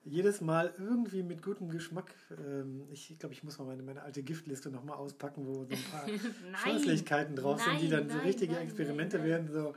jedes 0.03 0.41
Mal 0.41 0.73
irgendwie 0.79 1.23
mit 1.23 1.41
gutem 1.43 1.69
Geschmack. 1.69 2.13
Ähm, 2.45 2.87
ich 2.91 3.17
glaube, 3.19 3.33
ich 3.33 3.43
muss 3.43 3.57
mal 3.59 3.65
meine, 3.65 3.83
meine 3.83 4.01
alte 4.01 4.23
Giftliste 4.23 4.69
nochmal 4.69 4.97
auspacken, 4.97 5.45
wo 5.45 5.63
so 5.65 5.69
ein 5.71 5.83
paar 5.91 6.07
Scheußlichkeiten 6.63 7.35
drauf 7.35 7.61
sind, 7.61 7.79
die 7.81 7.87
Nein, 7.89 8.01
dann 8.01 8.09
so 8.09 8.15
nein, 8.17 8.25
richtige 8.25 8.53
nein, 8.53 8.63
Experimente 8.63 9.17
nein, 9.17 9.29
nein. 9.29 9.53
werden, 9.53 9.53
so 9.53 9.75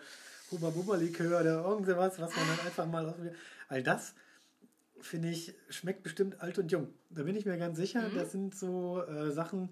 Huba 0.51 0.71
Bubba 0.71 0.97
Likör 0.97 1.41
oder 1.41 1.65
irgendwas, 1.65 2.19
was 2.19 2.35
man 2.37 2.47
dann 2.57 2.67
einfach 2.67 2.87
mal 2.87 3.07
ausprobiert. 3.07 3.37
All 3.69 3.83
das 3.83 4.15
finde 5.03 5.29
ich, 5.29 5.55
schmeckt 5.69 6.03
bestimmt 6.03 6.41
alt 6.41 6.59
und 6.59 6.73
jung. 6.73 6.89
Da 7.11 7.23
bin 7.25 7.37
ich 7.37 7.45
mir 7.45 7.59
ganz 7.59 7.77
sicher. 7.77 8.09
Mhm. 8.09 8.15
Das 8.15 8.33
sind 8.33 8.55
so 8.55 9.03
äh, 9.03 9.31
Sachen, 9.31 9.71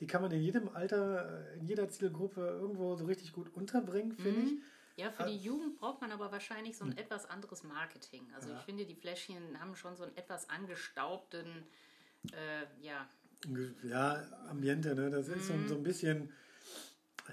die 0.00 0.06
kann 0.06 0.22
man 0.22 0.30
in 0.30 0.40
jedem 0.40 0.68
Alter, 0.68 1.52
äh, 1.54 1.58
in 1.58 1.66
jeder 1.66 1.88
Zielgruppe 1.88 2.40
irgendwo 2.40 2.94
so 2.94 3.06
richtig 3.06 3.32
gut 3.32 3.52
unterbringen, 3.54 4.12
finde 4.12 4.42
ich. 4.42 4.52
Ja, 4.96 5.10
für 5.10 5.24
die 5.24 5.36
Jugend 5.36 5.76
braucht 5.78 6.00
man 6.00 6.10
aber 6.10 6.32
wahrscheinlich 6.32 6.76
so 6.76 6.84
ein 6.84 6.96
etwas 6.96 7.28
anderes 7.30 7.62
Marketing. 7.62 8.26
Also 8.34 8.50
ich 8.50 8.64
finde, 8.64 8.84
die 8.84 8.96
Fläschchen 8.96 9.60
haben 9.60 9.76
schon 9.76 9.96
so 9.96 10.02
einen 10.04 10.16
etwas 10.16 10.50
angestaubten, 10.50 11.46
äh, 12.32 12.84
ja, 12.84 13.08
Ja, 13.84 14.24
Ambiente, 14.48 14.96
ne? 14.96 15.10
das 15.10 15.28
ist 15.28 15.46
so, 15.46 15.54
Mhm. 15.54 15.68
so 15.68 15.74
ein 15.76 15.82
bisschen 15.84 16.32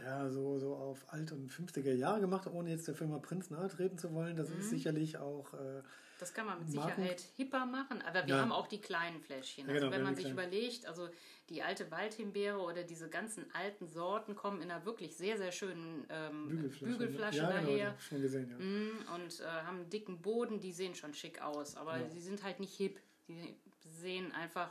ja, 0.04 0.30
so, 0.30 0.60
so 0.60 0.76
auf 0.76 1.12
alt 1.12 1.32
und 1.32 1.50
50er 1.52 1.94
Jahre 1.94 2.20
gemacht, 2.20 2.48
ohne 2.48 2.70
jetzt 2.70 2.88
der 2.88 2.96
Firma 2.96 3.18
Prinz 3.18 3.50
nahe 3.50 3.68
treten 3.70 3.98
zu 3.98 4.14
wollen. 4.14 4.36
Das 4.36 4.50
Mhm. 4.50 4.60
ist 4.60 4.70
sicherlich 4.70 5.18
auch 5.18 5.54
äh, 5.54 5.82
das 6.20 6.34
kann 6.34 6.46
man 6.46 6.60
mit 6.60 6.74
Marken- 6.74 6.96
Sicherheit 7.02 7.22
hipper 7.36 7.66
machen. 7.66 8.02
Aber 8.02 8.26
wir 8.26 8.36
Ja. 8.36 8.42
haben 8.42 8.52
auch 8.52 8.68
die 8.68 8.80
kleinen 8.80 9.20
Fläschchen. 9.22 9.68
Ja, 9.68 9.74
Also 9.74 9.86
genau, 9.86 9.96
wenn 9.98 10.04
man 10.04 10.16
sich 10.16 10.26
kleinen. 10.26 10.38
überlegt, 10.40 10.86
also 10.86 11.10
die 11.50 11.62
alte 11.62 11.92
Waldhimbeere 11.92 12.58
oder 12.60 12.84
diese 12.84 13.10
ganzen 13.10 13.46
alten 13.54 13.88
Sorten 13.88 14.36
kommen 14.36 14.62
in 14.62 14.72
einer 14.72 14.86
wirklich 14.86 15.16
sehr, 15.16 15.38
sehr 15.38 15.52
schönen 15.52 16.06
ähm, 16.10 16.48
Bügelflasche. 16.50 16.86
Bügelflasche 16.86 17.38
ja, 17.38 17.50
genau, 17.52 17.62
daher. 17.72 17.96
ich 18.00 18.06
schon 18.06 18.22
gesehen, 18.22 18.50
ja. 18.50 18.58
Mm, 18.58 19.16
und 19.16 19.40
äh, 19.42 19.44
haben 19.46 19.78
einen 19.82 19.90
dicken 19.90 20.22
Boden, 20.22 20.60
die 20.60 20.72
sehen 20.72 20.96
schon 20.96 21.14
schick 21.14 21.42
aus, 21.42 21.76
aber 21.76 21.98
Ja. 21.98 22.10
sie 22.10 22.22
sind 22.22 22.44
halt 22.44 22.60
nicht 22.60 22.74
hip. 22.76 23.00
Die 23.28 23.56
sehen 23.82 24.32
einfach 24.32 24.70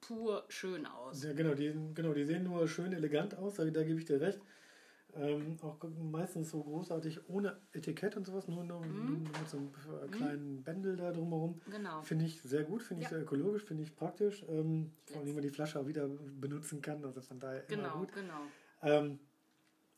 pur 0.00 0.44
schön 0.48 0.86
aus. 0.86 1.22
Ja, 1.22 1.32
genau, 1.32 1.54
die, 1.54 1.72
genau, 1.94 2.12
die 2.12 2.24
sehen 2.24 2.44
nur 2.44 2.66
schön 2.68 2.92
elegant 2.92 3.36
aus, 3.36 3.54
da, 3.54 3.64
da 3.64 3.82
gebe 3.84 3.98
ich 4.00 4.04
dir 4.06 4.20
recht. 4.20 4.40
Ähm, 5.14 5.58
auch 5.60 5.76
meistens 6.10 6.50
so 6.50 6.62
großartig 6.62 7.28
ohne 7.28 7.58
Etikett 7.72 8.16
und 8.16 8.26
sowas, 8.26 8.48
nur, 8.48 8.64
nur, 8.64 8.80
nur 8.86 9.18
mit 9.18 9.48
so 9.48 9.58
einem 9.58 9.68
äh, 10.04 10.08
kleinen 10.08 10.62
Bändel 10.62 10.96
da 10.96 11.12
drumherum. 11.12 11.60
Genau. 11.70 12.00
Finde 12.02 12.24
ich 12.24 12.40
sehr 12.40 12.64
gut, 12.64 12.82
finde 12.82 13.02
ich 13.02 13.10
Ja. 13.10 13.16
sehr 13.16 13.22
ökologisch, 13.22 13.62
finde 13.64 13.82
ich 13.82 13.94
praktisch. 13.94 14.42
Ähm, 14.48 14.92
vor 15.04 15.18
allem, 15.18 15.26
wie 15.28 15.32
man 15.34 15.42
die 15.42 15.50
Flasche 15.50 15.78
auch 15.80 15.86
wieder 15.86 16.08
benutzen 16.08 16.80
kann, 16.80 17.04
also 17.04 17.20
von 17.20 17.38
daher 17.38 17.68
immer 17.68 17.82
Genau, 17.82 17.98
gut. 17.98 18.12
genau. 18.14 18.40
Ähm, 18.82 19.18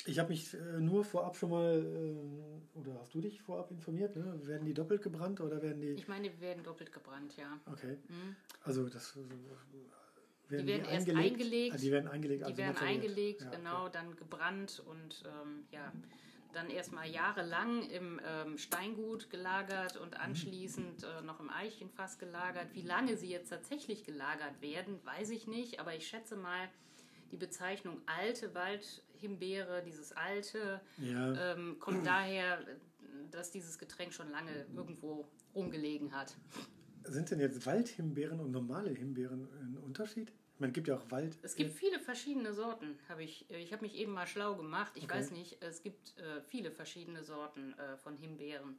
ich 0.07 0.19
habe 0.19 0.31
mich 0.31 0.53
äh, 0.53 0.81
nur 0.81 1.05
vorab 1.05 1.37
schon 1.37 1.51
mal, 1.51 1.77
ähm, 1.77 2.63
oder 2.75 2.99
hast 3.01 3.15
du 3.15 3.21
dich 3.21 3.41
vorab 3.41 3.71
informiert, 3.71 4.17
ne? 4.17 4.39
werden 4.47 4.67
die 4.67 4.75
doppelt 4.75 5.01
gebrannt 5.01 5.41
oder 5.41 5.63
werden 5.63 5.81
die... 5.81 5.91
Ich 5.93 6.09
meine, 6.09 6.29
die 6.29 6.41
werden 6.41 6.65
doppelt 6.65 6.93
gebrannt, 6.93 7.37
ja. 7.37 7.59
Okay, 7.71 7.99
also 8.65 8.89
das... 8.89 9.17
werden 10.49 10.67
werden 10.67 10.85
erst 10.87 11.11
eingelegt. 11.11 11.75
Ah, 11.75 11.79
die 11.79 11.91
werden 11.91 12.09
eingelegt. 12.09 12.41
Die 12.43 12.45
also 12.47 12.59
werden 12.59 12.77
eingelegt, 12.79 13.43
Ja, 13.43 13.51
genau, 13.51 13.83
okay. 13.83 13.91
dann 13.93 14.17
gebrannt 14.17 14.83
und 14.87 15.25
ähm, 15.27 15.65
ja, 15.71 15.93
dann 16.53 16.71
erstmal 16.71 17.09
jahrelang 17.11 17.83
im 17.91 18.21
ähm, 18.25 18.59
Steingut 18.59 19.29
gelagert 19.31 19.97
und 19.97 20.17
anschließend 20.17 21.03
äh, 21.03 21.23
noch 21.23 21.41
im 21.41 21.51
Eichenfass 21.51 22.19
gelagert. 22.19 22.69
Wie 22.73 22.83
lange 22.83 23.17
sie 23.17 23.29
jetzt 23.29 23.49
tatsächlich 23.49 24.05
gelagert 24.05 24.61
werden, 24.61 25.05
weiß 25.05 25.31
ich 25.31 25.47
nicht, 25.47 25.81
aber 25.81 25.95
ich 25.95 26.07
schätze 26.07 26.37
mal, 26.37 26.69
die 27.33 27.37
Bezeichnung 27.37 28.01
alte 28.07 28.55
Waldhimbeere, 28.55 29.83
dieses 29.83 30.13
alte, 30.13 30.81
Ja, 30.99 31.53
ähm, 31.53 31.79
kommt 31.81 32.07
daher, 32.07 32.65
dass 33.33 33.51
dieses 33.51 33.79
Getränk 33.79 34.13
schon 34.13 34.31
lange 34.31 34.67
irgendwo 34.77 35.27
rumgelegen 35.55 36.13
hat. 36.13 36.37
Sind 37.05 37.31
denn 37.31 37.41
jetzt 37.41 37.65
Waldhimbeeren 37.67 38.41
und 38.41 38.51
normale 38.51 38.91
Himbeeren 38.91 39.49
ein 39.61 39.79
Unterschied? 39.79 40.33
Ich 40.55 40.61
meine, 40.61 40.71
es 40.71 40.75
gibt 40.75 40.87
ja 40.89 40.97
auch 40.97 41.11
Wald. 41.11 41.37
Es 41.43 41.57
gibt 41.57 41.73
viele 41.73 41.99
verschiedene 41.99 42.53
Sorten. 42.53 42.99
Hab 43.09 43.19
ich 43.19 43.51
ich 43.51 43.73
habe 43.73 43.83
mich 43.83 43.95
eben 43.97 44.13
mal 44.13 44.27
schlau 44.27 44.55
gemacht. 44.55 44.93
Ich 44.95 45.05
Okay. 45.05 45.15
weiß 45.19 45.33
nicht, 45.33 45.61
es 45.63 45.83
gibt 45.83 46.17
äh, 46.19 46.41
viele 46.43 46.71
verschiedene 46.71 47.25
Sorten 47.25 47.75
äh, 47.79 47.97
von 47.97 48.17
Himbeeren. 48.17 48.77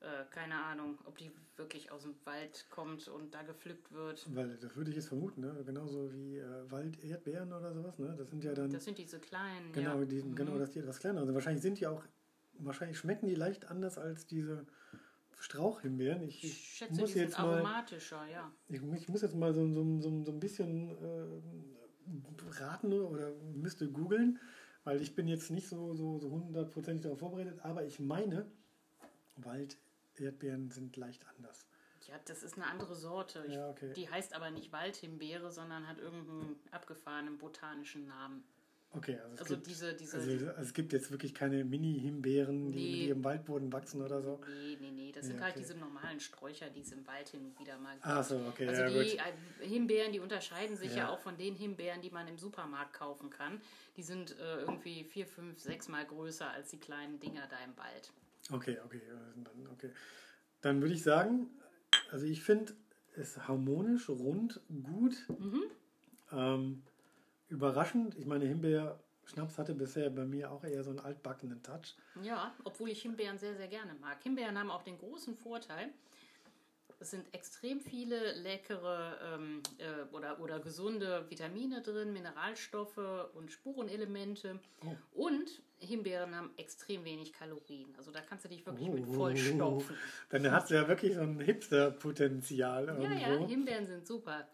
Äh, 0.00 0.24
keine 0.30 0.54
Ahnung, 0.62 0.98
ob 1.06 1.18
die 1.18 1.32
wirklich 1.56 1.90
aus 1.90 2.02
dem 2.02 2.14
Wald 2.24 2.66
kommt 2.70 3.08
und 3.08 3.34
da 3.34 3.42
gepflückt 3.42 3.90
wird. 3.90 4.24
Weil 4.32 4.56
das 4.58 4.76
würde 4.76 4.90
ich 4.90 4.96
jetzt 4.96 5.08
vermuten, 5.08 5.40
ne? 5.40 5.60
genauso 5.66 6.12
wie 6.12 6.36
äh, 6.38 6.70
Wald-Erdbeeren 6.70 7.52
oder 7.52 7.72
sowas. 7.72 7.98
Ne? 7.98 8.14
Das 8.16 8.30
sind 8.30 8.44
ja 8.44 8.52
dann 8.54 8.70
Das 8.70 8.84
sind 8.84 8.96
diese 8.98 9.18
kleinen. 9.18 9.72
genau, 9.72 9.98
ja. 10.00 10.04
die, 10.04 10.22
genau, 10.34 10.56
dass 10.56 10.70
die 10.70 10.78
etwas 10.78 11.00
kleiner 11.00 11.24
sind. 11.24 11.34
Wahrscheinlich 11.34 11.62
sind 11.62 11.80
die 11.80 11.88
auch, 11.88 12.04
wahrscheinlich 12.60 12.96
schmecken 12.98 13.26
die 13.26 13.34
leicht 13.34 13.64
anders 13.70 13.98
als 13.98 14.26
diese 14.26 14.66
Strauchhimbeeren. 15.38 16.22
Ich, 16.22 16.44
Ich 16.44 16.76
schätze, 16.76 17.00
muss 17.00 17.12
die 17.12 17.18
sind 17.18 17.28
jetzt 17.28 17.38
mal, 17.38 17.54
aromatischer, 17.54 18.26
ja. 18.26 18.52
ich, 18.68 18.82
ich 18.82 19.08
muss 19.08 19.22
jetzt 19.22 19.36
mal 19.36 19.54
so, 19.54 19.66
so, 19.72 20.00
so, 20.00 20.24
so 20.24 20.32
ein 20.32 20.40
bisschen 20.40 20.90
äh, 20.90 22.60
raten 22.60 22.92
oder 22.92 23.32
müsste 23.54 23.90
googeln, 23.90 24.40
weil 24.84 25.00
ich 25.00 25.14
bin 25.14 25.28
jetzt 25.28 25.50
nicht 25.50 25.68
so, 25.68 25.94
so, 25.94 26.18
so 26.18 26.30
hundertprozentig 26.30 27.02
darauf 27.02 27.20
vorbereitet, 27.20 27.60
aber 27.62 27.84
ich 27.84 28.00
meine, 28.00 28.50
Wald-Erdbeeren 29.36 30.70
sind 30.70 30.96
leicht 30.96 31.24
anders. 31.28 31.66
Ja, 32.08 32.14
das 32.24 32.42
ist 32.42 32.56
eine 32.56 32.66
andere 32.66 32.94
Sorte. 32.94 33.44
Ich, 33.46 33.54
Ja, 33.54 33.68
okay. 33.68 33.92
Die 33.92 34.08
heißt 34.08 34.34
aber 34.34 34.50
nicht 34.50 34.72
Waldhimbeere, 34.72 35.52
sondern 35.52 35.86
hat 35.86 35.98
irgendeinen 35.98 36.56
abgefahrenen 36.70 37.36
botanischen 37.36 38.06
Namen. 38.06 38.44
Okay, 38.90 39.18
also 39.18 39.34
es, 39.34 39.40
Also 39.40 39.54
gibt, 39.54 39.66
diese, 39.66 39.94
diese, 39.94 40.16
also, 40.16 40.30
also 40.30 40.62
es 40.62 40.72
gibt 40.72 40.92
jetzt 40.94 41.10
wirklich 41.10 41.34
keine 41.34 41.62
Mini-Himbeeren, 41.62 42.72
die, 42.72 42.78
Nee. 42.78 42.92
die 43.04 43.08
im 43.10 43.22
Waldboden 43.22 43.70
wachsen 43.70 44.00
oder 44.00 44.22
so. 44.22 44.40
nee, 44.48 44.78
nee, 44.80 44.90
nee, 44.90 45.12
das 45.12 45.24
Ja, 45.26 45.32
sind 45.32 45.42
halt 45.42 45.56
okay. 45.56 45.64
diese 45.66 45.78
normalen 45.78 46.20
Sträucher, 46.20 46.70
die 46.70 46.80
es 46.80 46.90
im 46.92 47.06
Wald 47.06 47.28
hin 47.28 47.44
und 47.44 47.58
wieder 47.60 47.76
mal 47.78 47.92
gibt. 47.94 48.06
Ach 48.06 48.24
so, 48.24 48.36
okay, 48.48 48.66
Also 48.66 48.82
ja 48.82 48.88
die 48.88 49.10
gut. 49.10 49.20
äh, 49.60 49.66
Himbeeren, 49.68 50.12
die 50.12 50.20
unterscheiden 50.20 50.76
sich 50.78 50.92
ja. 50.92 50.96
Ja. 50.98 51.08
auch 51.10 51.18
von 51.20 51.36
den 51.36 51.54
Himbeeren, 51.54 52.00
die 52.00 52.08
man 52.10 52.26
im 52.28 52.38
Supermarkt 52.38 52.94
kaufen 52.94 53.28
kann. 53.28 53.60
Die 53.98 54.02
sind 54.02 54.38
äh, 54.38 54.60
irgendwie 54.60 55.04
vier, 55.04 55.26
fünf, 55.26 55.60
sechs 55.60 55.88
Mal 55.88 56.06
größer 56.06 56.50
als 56.50 56.70
die 56.70 56.78
kleinen 56.78 57.20
Dinger 57.20 57.46
da 57.46 57.56
im 57.64 57.76
Wald. 57.76 58.10
Okay, 58.50 58.78
okay, 58.86 59.02
dann, 59.44 59.66
okay. 59.70 59.90
Dann 60.62 60.80
würde 60.80 60.94
ich 60.94 61.02
sagen, 61.02 61.50
also 62.10 62.24
ich 62.24 62.42
finde 62.42 62.72
es 63.16 63.36
harmonisch, 63.46 64.08
rund, 64.08 64.60
gut. 64.82 65.14
Mhm. 65.38 65.64
Ähm, 66.32 66.82
überraschend. 67.48 68.14
Ich 68.16 68.26
meine, 68.26 68.44
Himbeer-Schnaps 68.46 69.58
hatte 69.58 69.74
bisher 69.74 70.10
bei 70.10 70.24
mir 70.24 70.50
auch 70.50 70.64
eher 70.64 70.82
so 70.84 70.90
einen 70.90 71.00
altbackenen 71.00 71.62
Touch. 71.62 71.96
Ja, 72.22 72.54
obwohl 72.64 72.90
ich 72.90 73.02
Himbeeren 73.02 73.38
sehr, 73.38 73.54
sehr 73.56 73.68
gerne 73.68 73.94
mag. 74.00 74.22
Himbeeren 74.22 74.58
haben 74.58 74.70
auch 74.70 74.82
den 74.82 74.98
großen 74.98 75.34
Vorteil, 75.34 75.90
es 77.00 77.12
sind 77.12 77.32
extrem 77.32 77.80
viele 77.80 78.32
leckere 78.42 79.16
ähm, 79.34 79.62
äh, 79.78 80.12
oder, 80.12 80.40
oder 80.40 80.58
gesunde 80.58 81.24
Vitamine 81.30 81.80
drin, 81.80 82.12
Mineralstoffe 82.12 82.98
und 83.34 83.52
Spurenelemente. 83.52 84.58
Oh. 84.84 84.96
Und 85.26 85.62
Himbeeren 85.78 86.34
haben 86.34 86.50
extrem 86.56 87.04
wenig 87.04 87.32
Kalorien. 87.32 87.94
Also 87.96 88.10
da 88.10 88.20
kannst 88.20 88.46
du 88.46 88.48
dich 88.48 88.66
wirklich 88.66 88.88
mit 88.88 89.06
Oh. 89.06 89.12
vollstopfen. 89.12 89.94
Dann 90.30 90.50
hat 90.50 90.64
es 90.64 90.70
ja 90.70 90.88
wirklich 90.88 91.14
so 91.14 91.20
ein 91.20 91.38
Hipster-Potenzial 91.38 92.86
Ja, 92.86 92.94
irgendwo. 92.94 93.14
ja, 93.42 93.46
Himbeeren 93.46 93.86
sind 93.86 94.04
super. 94.04 94.48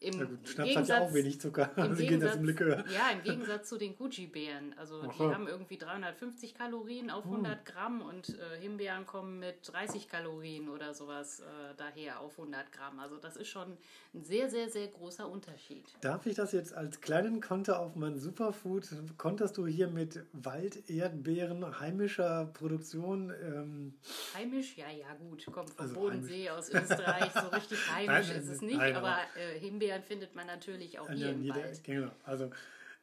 Im 0.00 0.16
Na 0.16 0.24
gut, 0.26 0.48
Schnaps 0.48 0.76
hat 0.76 0.88
ja 0.88 1.00
auch 1.00 1.12
wenig 1.12 1.40
Zucker. 1.40 1.72
im 1.76 1.82
Also 1.82 2.04
das 2.18 2.36
im 2.36 2.44
Likör. 2.44 2.84
ja, 2.88 3.10
im 3.12 3.22
Gegensatz 3.24 3.68
zu 3.68 3.78
den 3.78 3.96
Gucci-Beeren. 3.96 4.74
Also 4.78 5.02
die 5.02 5.08
Aha. 5.08 5.34
haben 5.34 5.48
irgendwie 5.48 5.76
350 5.76 6.54
Kalorien 6.54 7.10
auf 7.10 7.24
100 7.24 7.64
Gramm 7.66 8.02
und 8.02 8.28
äh, 8.28 8.60
Himbeeren 8.60 9.06
kommen 9.06 9.40
mit 9.40 9.56
30 9.72 10.08
Kalorien 10.08 10.68
oder 10.68 10.94
sowas 10.94 11.40
äh, 11.40 11.44
daher 11.76 12.20
auf 12.20 12.38
100 12.38 12.70
Gramm. 12.70 13.00
Also 13.00 13.16
das 13.16 13.36
ist 13.36 13.48
schon 13.48 13.76
ein 14.14 14.22
sehr, 14.22 14.48
sehr, 14.48 14.68
sehr 14.70 14.86
großer 14.86 15.28
Unterschied. 15.28 15.84
Darf 16.00 16.26
ich 16.26 16.36
das 16.36 16.52
jetzt 16.52 16.74
als 16.74 17.00
kleinen 17.00 17.40
Konter 17.40 17.80
auf 17.80 17.96
mein 17.96 18.18
Superfood? 18.20 18.88
Konterst 19.16 19.56
du 19.56 19.66
hier 19.66 19.88
mit 19.88 20.20
Walderdbeeren 20.32 21.80
heimischer 21.80 22.46
Produktion? 22.54 23.32
Ähm, 23.42 23.94
Heimisch, 24.34 24.76
ja, 24.76 24.90
ja, 24.90 25.12
gut, 25.14 25.44
kommt 25.46 25.70
vom 25.70 25.80
Also 25.82 25.94
Bodensee 25.96 26.50
aus 26.50 26.70
Österreich. 26.70 27.32
So 27.32 27.48
richtig 27.48 27.78
heimisch 27.92 28.28
Nein, 28.28 28.38
ist 28.42 28.48
es 28.48 28.62
nicht, 28.62 28.76
nein, 28.78 28.94
aber 28.94 29.08
aber- 29.08 29.18
äh, 29.36 29.58
Himbeeren 29.58 29.87
findet 30.02 30.34
man 30.34 30.46
natürlich 30.46 30.98
auch 30.98 31.10
hier 31.10 31.30
im 31.30 31.42
jeder- 31.42 31.56
Wald. 31.56 31.84
Genau. 31.84 32.10
Also 32.24 32.50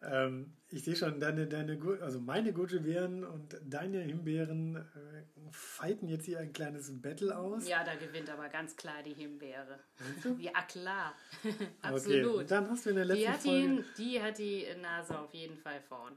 ähm, 0.02 0.54
ich 0.70 0.84
sehe 0.84 0.96
schon, 0.96 1.20
deine, 1.20 1.48
deine, 1.48 1.80
also 2.02 2.20
meine 2.20 2.54
Gucci-Beeren 2.54 3.24
und 3.24 3.56
deine 3.66 4.02
Himbeeren 4.02 4.76
äh, 4.76 4.82
fighten 5.52 6.08
jetzt 6.10 6.26
hier 6.26 6.40
ein 6.40 6.54
kleines 6.54 6.92
Battle 7.02 7.36
aus. 7.36 7.68
Ja, 7.68 7.84
da 7.84 7.96
gewinnt 7.96 8.30
aber 8.30 8.50
ganz 8.50 8.76
klar 8.76 9.02
die 9.04 9.14
Himbeere. 9.14 9.80
Ja, 10.40 10.52
klar. 10.64 11.14
Okay, 11.44 11.56
Absolut. 11.82 12.52
dann 12.52 12.70
hast 12.70 12.86
du 12.86 12.90
in 12.92 12.96
der 12.98 13.06
letzten 13.06 13.22
Die 13.24 13.30
hat, 13.30 13.40
Folge, 13.42 13.60
ihn, 13.66 13.86
die 13.98 14.22
hat 14.22 14.38
die 14.38 14.66
Nase 14.82 15.18
auf 15.20 15.34
jeden 15.34 15.58
Fall 15.58 15.80
vorn. 15.88 16.14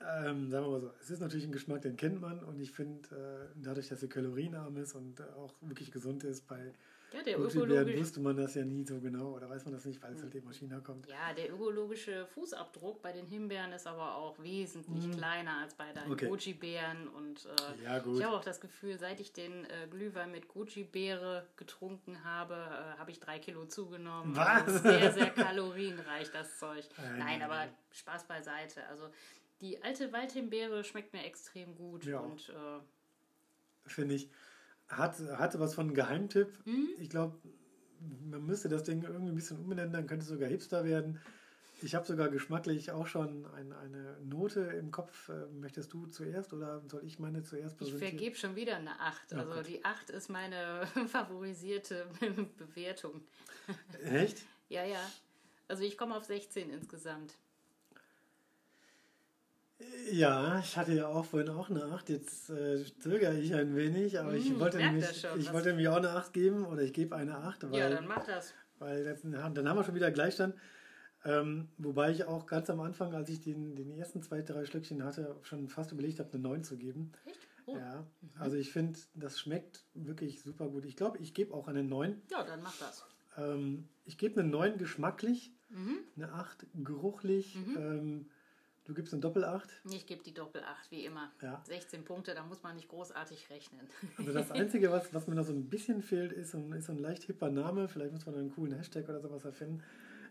ähm, 0.00 0.50
sagen 0.50 0.66
wir 0.66 0.70
mal 0.72 0.80
so, 0.80 0.90
es 1.00 1.10
ist 1.10 1.20
natürlich 1.20 1.46
ein 1.46 1.52
Geschmack, 1.52 1.82
den 1.82 1.96
kennt 1.96 2.20
man 2.20 2.40
und 2.44 2.60
ich 2.60 2.72
finde, 2.72 3.08
äh, 3.10 3.52
dadurch, 3.62 3.88
dass 3.88 4.00
sie 4.00 4.08
kalorienarm 4.08 4.76
ist 4.76 4.94
und 4.94 5.18
äh, 5.20 5.24
auch 5.36 5.54
wirklich 5.60 5.90
gesund 5.92 6.24
ist, 6.24 6.46
bei 6.46 6.72
Ja, 7.12 7.22
der 7.22 7.38
ökologische, 7.38 7.98
wusste 7.98 8.20
man 8.20 8.36
das 8.36 8.54
ja 8.54 8.64
nie 8.64 8.84
so 8.86 9.00
genau 9.00 9.32
oder 9.36 9.48
weiß 9.50 9.64
man 9.64 9.74
das 9.74 9.84
nicht, 9.84 10.02
weil 10.02 10.14
es 10.14 10.22
halt 10.22 10.34
eben 10.34 10.48
aus 10.48 10.56
China 10.56 10.80
kommt. 10.80 11.06
ja, 11.08 11.32
der 11.36 11.52
ökologische 11.52 12.26
Fußabdruck 12.26 13.02
bei 13.02 13.12
den 13.12 13.26
Himbeeren 13.26 13.72
ist 13.72 13.86
aber 13.86 14.16
auch 14.16 14.38
wesentlich 14.42 15.10
kleiner 15.12 15.58
als 15.58 15.74
bei 15.74 15.92
Mhm. 15.92 16.12
Okay. 16.12 16.28
Goji-Beeren. 16.28 17.08
Und 17.08 17.44
äh, 17.46 17.84
Ja, 17.84 17.98
ich 17.98 18.24
habe 18.24 18.36
auch 18.36 18.44
das 18.44 18.60
Gefühl, 18.60 18.98
seit 18.98 19.20
ich 19.20 19.32
den 19.32 19.64
äh, 19.66 19.86
Glühwein 19.90 20.30
mit 20.32 20.48
Goji-Beere 20.48 21.46
getrunken 21.56 22.24
habe, 22.24 22.54
äh, 22.54 22.98
habe 22.98 23.10
ich 23.10 23.20
drei 23.20 23.38
Kilo 23.38 23.66
zugenommen. 23.66 24.34
Was? 24.34 24.62
Also 24.62 24.78
sehr, 24.78 25.12
sehr 25.12 25.30
kalorienreich, 25.30 26.30
das 26.30 26.58
Zeug. 26.58 26.84
Nein, 26.96 27.18
Nein, 27.18 27.42
aber. 27.42 27.68
Spaß 27.90 28.24
beiseite. 28.26 28.86
Also 28.86 29.08
die 29.60 29.82
alte 29.82 30.12
Waldhimbeere 30.12 30.82
schmeckt 30.82 31.12
mir 31.12 31.24
extrem 31.24 31.74
gut. 31.76 32.04
Ja. 32.06 32.20
Und 32.20 32.48
äh, 32.48 32.80
finde 33.88 34.14
ich, 34.14 34.30
hat, 34.96 35.18
hatte 35.38 35.58
was 35.60 35.74
von 35.74 35.86
einem 35.86 35.94
Geheimtipp. 35.94 36.48
Mhm. 36.64 36.88
Ich 36.98 37.10
glaube, 37.10 37.36
man 38.30 38.44
müsste 38.46 38.68
das 38.68 38.82
Ding 38.84 39.02
irgendwie 39.02 39.32
ein 39.32 39.34
bisschen 39.34 39.58
umbenennen, 39.58 39.92
dann 39.92 40.06
könnte 40.06 40.22
es 40.24 40.28
sogar 40.28 40.48
Hipster 40.48 40.84
werden. 40.84 41.20
Ich 41.84 41.96
habe 41.96 42.06
sogar 42.06 42.28
geschmacklich 42.28 42.92
auch 42.92 43.08
schon 43.08 43.44
ein, 43.54 43.72
eine 43.72 44.16
Note 44.22 44.60
im 44.60 44.92
Kopf. 44.92 45.28
Äh, 45.30 45.46
Möchtest 45.52 45.92
du 45.92 46.06
zuerst 46.06 46.52
oder 46.52 46.80
soll 46.88 47.02
ich 47.04 47.18
meine 47.18 47.42
zuerst 47.42 47.74
Ich 47.80 47.88
präsentieren? 47.88 48.10
vergebe 48.12 48.36
schon 48.36 48.54
wieder 48.54 48.76
eine 48.76 49.00
8. 49.00 49.32
Ja, 49.32 49.38
Also 49.38 49.54
gut. 49.54 49.66
die 49.68 49.84
8 49.84 50.10
ist 50.10 50.28
meine 50.30 50.86
favorisierte 51.08 52.06
Bewertung. 52.56 53.22
Echt? 54.04 54.42
Ja, 54.68 54.84
ja. 54.86 55.00
Also 55.68 55.82
ich 55.82 55.98
komme 55.98 56.16
auf 56.16 56.24
16 56.24 56.70
insgesamt. 56.70 57.34
Ja, 60.10 60.58
ich 60.60 60.76
hatte 60.76 60.92
ja 60.92 61.06
auch 61.08 61.24
vorhin 61.24 61.48
auch 61.50 61.70
eine 61.70 61.84
8. 61.84 62.08
Jetzt 62.10 62.50
äh, 62.50 62.84
zögere 63.00 63.34
ich 63.38 63.54
ein 63.54 63.74
wenig, 63.76 64.18
aber 64.20 64.34
ich 64.34 64.50
Hm, 64.50 64.60
wollte 64.60 64.78
nämlich, 64.78 65.04
das 65.06 65.20
schon, 65.20 65.40
ich 65.40 65.52
wollte 65.52 65.68
nämlich 65.68 65.88
auch 65.88 65.96
eine 65.96 66.10
8 66.10 66.32
geben 66.32 66.66
oder 66.66 66.82
ich 66.82 66.92
gebe 66.92 67.16
eine 67.16 67.36
8, 67.38 67.70
weil, 67.70 67.78
ja, 67.78 67.88
dann 67.88 68.06
mach 68.06 68.24
das. 68.26 68.52
weil 68.78 69.04
das, 69.04 69.22
dann 69.22 69.42
haben 69.42 69.54
wir 69.78 69.84
schon 69.84 69.94
wieder 69.94 70.10
Gleichstand. 70.10 70.54
Ähm, 71.24 71.68
wobei 71.78 72.10
ich 72.10 72.24
auch 72.24 72.46
ganz 72.46 72.68
am 72.68 72.80
Anfang, 72.80 73.14
als 73.14 73.28
ich 73.30 73.40
den, 73.40 73.76
den 73.76 73.90
ersten 73.92 74.22
zwei, 74.22 74.42
drei 74.42 74.64
Schlückchen 74.66 75.04
hatte, 75.04 75.36
schon 75.42 75.68
fast 75.68 75.92
überlegt 75.92 76.18
habe, 76.18 76.32
eine 76.32 76.42
9 76.42 76.64
zu 76.64 76.76
geben. 76.76 77.12
Echt? 77.24 77.38
Oh. 77.66 77.76
Ja. 77.76 77.80
Ja, 78.34 78.40
also 78.40 78.56
ich 78.56 78.72
finde, 78.72 78.98
das 79.14 79.38
schmeckt 79.38 79.84
wirklich 79.94 80.42
super 80.42 80.68
gut. 80.68 80.84
Ich 80.84 80.96
glaube, 80.96 81.18
ich 81.18 81.32
gebe 81.32 81.54
auch 81.54 81.68
eine 81.68 81.84
9. 81.84 82.20
dann 82.28 82.62
mach 82.62 82.76
das. 82.78 83.04
Ähm, 83.36 83.88
ich 84.04 84.18
gebe 84.18 84.40
eine 84.40 84.50
9 84.50 84.78
geschmacklich, 84.78 85.52
Mhm. 85.70 85.98
eine 86.16 86.32
8 86.32 86.66
geruchlich. 86.74 87.56
Ähm, 87.76 88.26
du 88.84 88.94
gibst 88.94 89.12
eine 89.12 89.20
Doppel-8. 89.22 89.68
Ich 89.92 90.06
gebe 90.06 90.22
die 90.22 90.34
Doppel 90.34 90.62
8, 90.62 90.90
wie 90.90 91.04
immer. 91.04 91.30
Ja. 91.40 91.62
16 91.66 92.04
Punkte, 92.04 92.34
da 92.34 92.42
muss 92.44 92.62
man 92.62 92.76
nicht 92.76 92.88
großartig 92.88 93.48
rechnen. 93.50 93.86
Also 94.18 94.32
das 94.32 94.50
Einzige, 94.50 94.90
was, 94.90 95.12
was 95.14 95.26
mir 95.26 95.34
noch 95.34 95.44
so 95.46 95.52
ein 95.52 95.68
bisschen 95.68 96.02
fehlt, 96.02 96.32
ist 96.32 96.52
so 96.52 96.58
ein, 96.58 96.72
ist 96.72 96.86
so 96.86 96.92
ein 96.92 96.98
leicht 96.98 97.24
hipper 97.24 97.50
Name. 97.50 97.88
Vielleicht 97.88 98.12
muss 98.12 98.26
man 98.26 98.34
einen 98.36 98.50
coolen 98.52 98.74
Hashtag 98.74 99.08
oder 99.08 99.20
sowas 99.20 99.44
erfinden. 99.44 99.82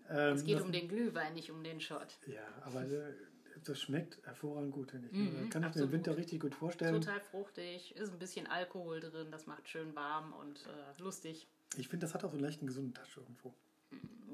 Ähm, 0.09 0.35
Es 0.35 0.43
geht 0.43 0.55
das- 0.57 0.63
um 0.63 0.71
den 0.71 0.87
Glühwein, 0.87 1.33
nicht 1.33 1.51
um 1.51 1.63
den 1.63 1.79
Shot. 1.79 2.17
Ja, 2.27 2.41
aber 2.63 2.83
äh, 2.83 3.13
das 3.63 3.79
schmeckt 3.79 4.25
hervorragend 4.25 4.71
gut, 4.73 4.91
finde 4.91 5.07
ich. 5.09 5.13
Mhm, 5.13 5.25
da 5.25 5.31
kann 5.31 5.45
ich 5.47 5.53
mir 5.55 5.65
absolut. 5.67 5.89
den 5.89 5.91
Winter 5.93 6.17
richtig 6.17 6.39
gut 6.41 6.55
vorstellen. 6.55 6.95
Total 7.01 7.19
fruchtig, 7.21 7.95
ist 7.95 8.11
ein 8.11 8.19
bisschen 8.19 8.47
Alkohol 8.47 8.99
drin, 8.99 9.27
das 9.31 9.45
macht 9.45 9.67
schön 9.69 9.95
warm 9.95 10.33
und 10.33 10.65
äh, 10.65 11.01
lustig. 11.01 11.47
Ich 11.77 11.87
finde, 11.87 12.05
das 12.05 12.13
hat 12.13 12.23
auch 12.25 12.29
so 12.31 12.35
einen 12.37 12.43
leichten 12.43 12.65
gesunden 12.67 12.93
Touch 12.93 13.15
irgendwo. 13.17 13.53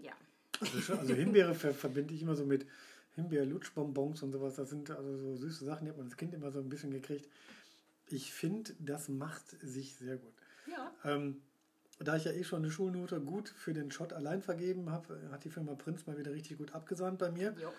Ja. 0.02 0.14
Also, 0.60 0.94
also 0.96 1.14
Himbeere 1.14 1.54
ver 1.54 1.74
verbinde 1.74 2.14
ich 2.16 2.22
immer 2.24 2.36
so 2.36 2.46
mit 2.46 2.66
Himbeer-Lutschbonbons 3.18 4.24
und 4.24 4.32
sowas. 4.32 4.56
Das 4.56 4.70
sind 4.70 4.90
also 4.90 5.18
so 5.18 5.36
süße 5.36 5.66
Sachen, 5.66 5.86
die 5.86 5.90
hat 5.92 5.98
man 5.98 6.06
als 6.08 6.18
Kind 6.18 6.34
immer 6.34 6.52
so 6.52 6.60
ein 6.60 6.70
bisschen 6.70 6.92
gekriegt. 6.92 7.30
Ich 8.10 8.32
finde, 8.34 8.74
das 8.80 9.10
macht 9.10 9.50
sich 9.62 9.96
sehr 9.96 10.18
gut. 10.18 10.34
Ja. 10.68 10.92
Ähm, 11.04 11.42
da 12.00 12.16
ich 12.16 12.26
ja 12.26 12.32
eh 12.32 12.44
schon 12.44 12.60
eine 12.64 12.72
Schulnote 12.72 13.20
gut 13.20 13.50
für 13.50 13.74
den 13.74 13.92
Shot 13.92 14.14
allein 14.14 14.42
vergeben 14.42 14.92
habe, 14.92 15.20
hat 15.32 15.44
die 15.44 15.50
Firma 15.50 15.74
Prinz 15.76 16.06
mal 16.06 16.18
wieder 16.18 16.32
richtig 16.32 16.58
gut 16.58 16.74
abgesahnt 16.74 17.18
bei 17.20 17.32
mir. 17.32 17.54
Jo. 17.60 17.72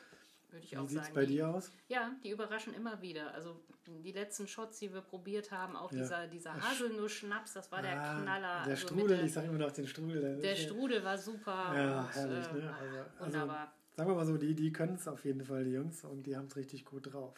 würde 0.50 0.64
ich 0.64 0.72
Wie 0.72 0.76
auch 0.78 0.88
sieht 0.88 0.98
es 0.98 1.04
sagen. 1.04 1.14
bei 1.14 1.24
die, 1.26 1.34
dir 1.34 1.48
aus? 1.48 1.70
Ja, 1.88 2.10
die 2.24 2.30
überraschen 2.30 2.74
immer 2.74 3.00
wieder. 3.00 3.32
Also 3.34 3.60
die 3.86 4.12
letzten 4.12 4.48
Shots, 4.48 4.78
die 4.80 4.92
wir 4.92 5.02
probiert 5.02 5.50
haben, 5.52 5.76
auch 5.76 5.92
Ja. 5.92 5.98
dieser, 6.00 6.26
dieser 6.26 6.54
Haselnuss-Schnaps, 6.60 7.52
das 7.54 7.70
war 7.70 7.80
der 7.80 7.98
Ah, 8.00 8.20
Knaller. 8.20 8.62
Der 8.64 8.72
Also 8.74 8.86
Strudel, 8.88 9.16
der, 9.18 9.24
ich 9.24 9.32
sage 9.32 9.46
immer 9.48 9.58
noch 9.58 9.72
den 9.72 9.86
Strudel. 9.86 10.20
Der, 10.20 10.36
der 10.36 10.56
Strudel 10.56 11.04
war 11.04 11.16
super. 11.16 11.72
Ja, 11.76 12.00
und, 12.00 12.14
herrlich, 12.14 12.46
äh, 12.48 12.52
ne? 12.54 12.74
Also, 12.74 12.96
also, 12.98 13.24
Wunderbar. 13.24 13.72
Sagen 13.98 14.10
wir 14.10 14.14
mal 14.14 14.26
so, 14.26 14.36
die, 14.36 14.54
die 14.54 14.72
können 14.72 14.94
es 14.94 15.08
auf 15.08 15.24
jeden 15.24 15.44
Fall, 15.44 15.64
die 15.64 15.72
Jungs, 15.72 16.04
und 16.04 16.22
die 16.24 16.36
haben 16.36 16.46
es 16.46 16.54
richtig 16.54 16.84
gut 16.84 17.12
drauf. 17.12 17.34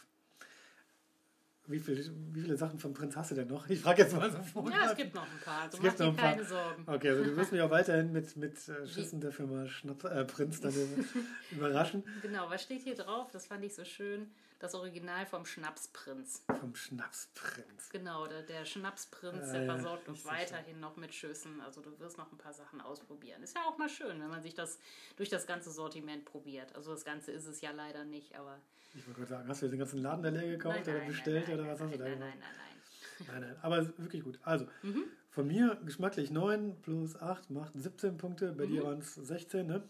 Wie, 1.67 1.79
viel, 1.79 2.13
wie 2.33 2.43
viele 2.43 2.57
Sachen 2.59 2.79
vom 2.79 2.93
Prinz 2.93 3.17
hast 3.17 3.31
du 3.31 3.35
denn 3.35 3.49
noch? 3.49 3.67
Ich 3.71 3.81
frage 3.81 4.03
jetzt 4.03 4.15
mal 4.15 4.31
so 4.31 4.43
vor. 4.43 4.71
Ja, 4.71 4.91
es 4.91 4.97
gibt 4.97 5.15
noch 5.15 5.23
ein 5.23 5.39
paar. 5.43 5.63
Also 5.63 5.79
Es 5.79 5.83
mach 5.83 5.89
gibt 5.89 6.01
noch 6.01 6.09
ein 6.09 6.17
paar. 6.17 6.31
keine 6.33 6.45
Sorgen. 6.45 6.83
Okay, 6.87 7.09
also 7.09 7.25
du 7.25 7.37
wirst 7.37 7.53
mich 7.53 7.63
auch 7.63 7.71
weiterhin 7.71 8.13
mit, 8.13 8.37
mit 8.37 8.69
äh, 8.69 8.87
Schüssen 8.87 9.23
der 9.23 9.33
Firma 9.33 9.67
Schnapp, 9.69 10.05
äh, 10.05 10.25
Prinz 10.27 10.61
dann 10.61 10.75
überraschen. 11.51 12.05
Genau, 12.21 12.51
was 12.51 12.63
steht 12.63 12.83
hier 12.83 12.95
drauf? 12.97 13.31
Das 13.33 13.47
fand 13.47 13.65
ich 13.65 13.75
so 13.75 13.85
schön. 13.87 14.31
Das 14.61 14.75
Original 14.75 15.25
vom 15.27 15.47
Schnapsprinz. 15.47 16.45
Vom 16.61 16.75
Schnapsprinz. 16.75 17.89
Genau, 17.91 18.27
der, 18.27 18.43
der 18.43 18.67
Schnapsprinz, 18.67 19.51
der 19.53 19.65
ja, 19.65 19.73
versorgt 19.75 20.07
uns 20.09 20.25
weiterhin 20.27 20.79
noch 20.81 20.97
mit 20.97 21.15
Schüssen. 21.15 21.63
Also 21.63 21.81
du 21.81 21.99
wirst 21.99 22.19
noch 22.19 22.31
ein 22.31 22.37
paar 22.37 22.53
Sachen 22.53 22.81
ausprobieren. 22.83 23.43
Ist 23.43 23.57
ja 23.57 23.63
auch 23.65 23.79
mal 23.79 23.89
schön, 23.89 24.21
wenn 24.21 24.29
man 24.29 24.43
sich 24.43 24.55
das 24.55 24.79
durch 25.17 25.31
das 25.31 25.47
ganze 25.47 25.71
Sortiment 25.71 26.27
probiert. 26.27 26.75
Also 26.77 26.93
das 26.93 27.05
Ganze 27.07 27.33
ist 27.33 27.47
es 27.47 27.63
ja 27.63 27.71
leider 27.71 28.05
nicht, 28.05 28.37
aber 28.37 28.61
Ich 28.95 29.07
wollte 29.07 29.21
gerade 29.21 29.31
sagen, 29.31 29.49
hast 29.49 29.63
du 29.63 29.69
den 29.69 29.79
ganzen 29.79 29.99
Laden 30.03 30.23
da 30.23 30.29
leer 30.29 30.47
gekauft 30.47 30.77
Nein, 30.77 30.85
oder 30.89 30.99
nein, 30.99 31.09
bestellt 31.09 31.49
nein, 31.49 31.59
oder 31.59 31.69
was 31.69 31.81
hast 31.81 31.95
du 31.95 31.99
da 31.99 32.05
nein, 32.05 32.19
gemacht? 32.19 32.35
nein, 32.39 32.41
nein, 32.41 32.55
nein, 32.59 33.29
Nein, 33.29 33.41
nein, 33.53 33.57
aber 33.63 33.99
wirklich 33.99 34.23
gut. 34.23 34.39
Also, 34.43 34.67
Mhm. 34.83 35.05
von 35.31 35.47
mir 35.47 35.81
geschmacklich 35.87 36.31
9 36.31 36.83
plus 36.83 37.17
8 37.17 37.49
macht 37.51 37.73
17 37.77 38.19
Punkte. 38.19 38.53
Bei 38.53 38.67
Mhm. 38.67 38.71
dir 38.73 38.85
waren 38.85 38.99
es 38.99 39.15
16, 39.15 39.67
ne? 39.67 39.89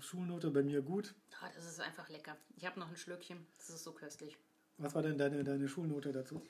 Schulnote 0.00 0.50
bei 0.50 0.62
mir 0.62 0.82
gut. 0.82 1.14
Ah, 1.40 1.48
das 1.54 1.66
ist 1.66 1.80
einfach 1.80 2.08
lecker. 2.08 2.36
Ich 2.56 2.66
habe 2.66 2.78
noch 2.80 2.88
ein 2.88 2.96
Schlückchen. 2.96 3.46
Das 3.58 3.68
ist 3.70 3.84
so 3.84 3.92
köstlich. 3.92 4.36
Was 4.78 4.94
war 4.94 5.02
denn 5.02 5.18
deine, 5.18 5.42
deine 5.44 5.68
Schulnote 5.68 6.12
dazu? 6.12 6.40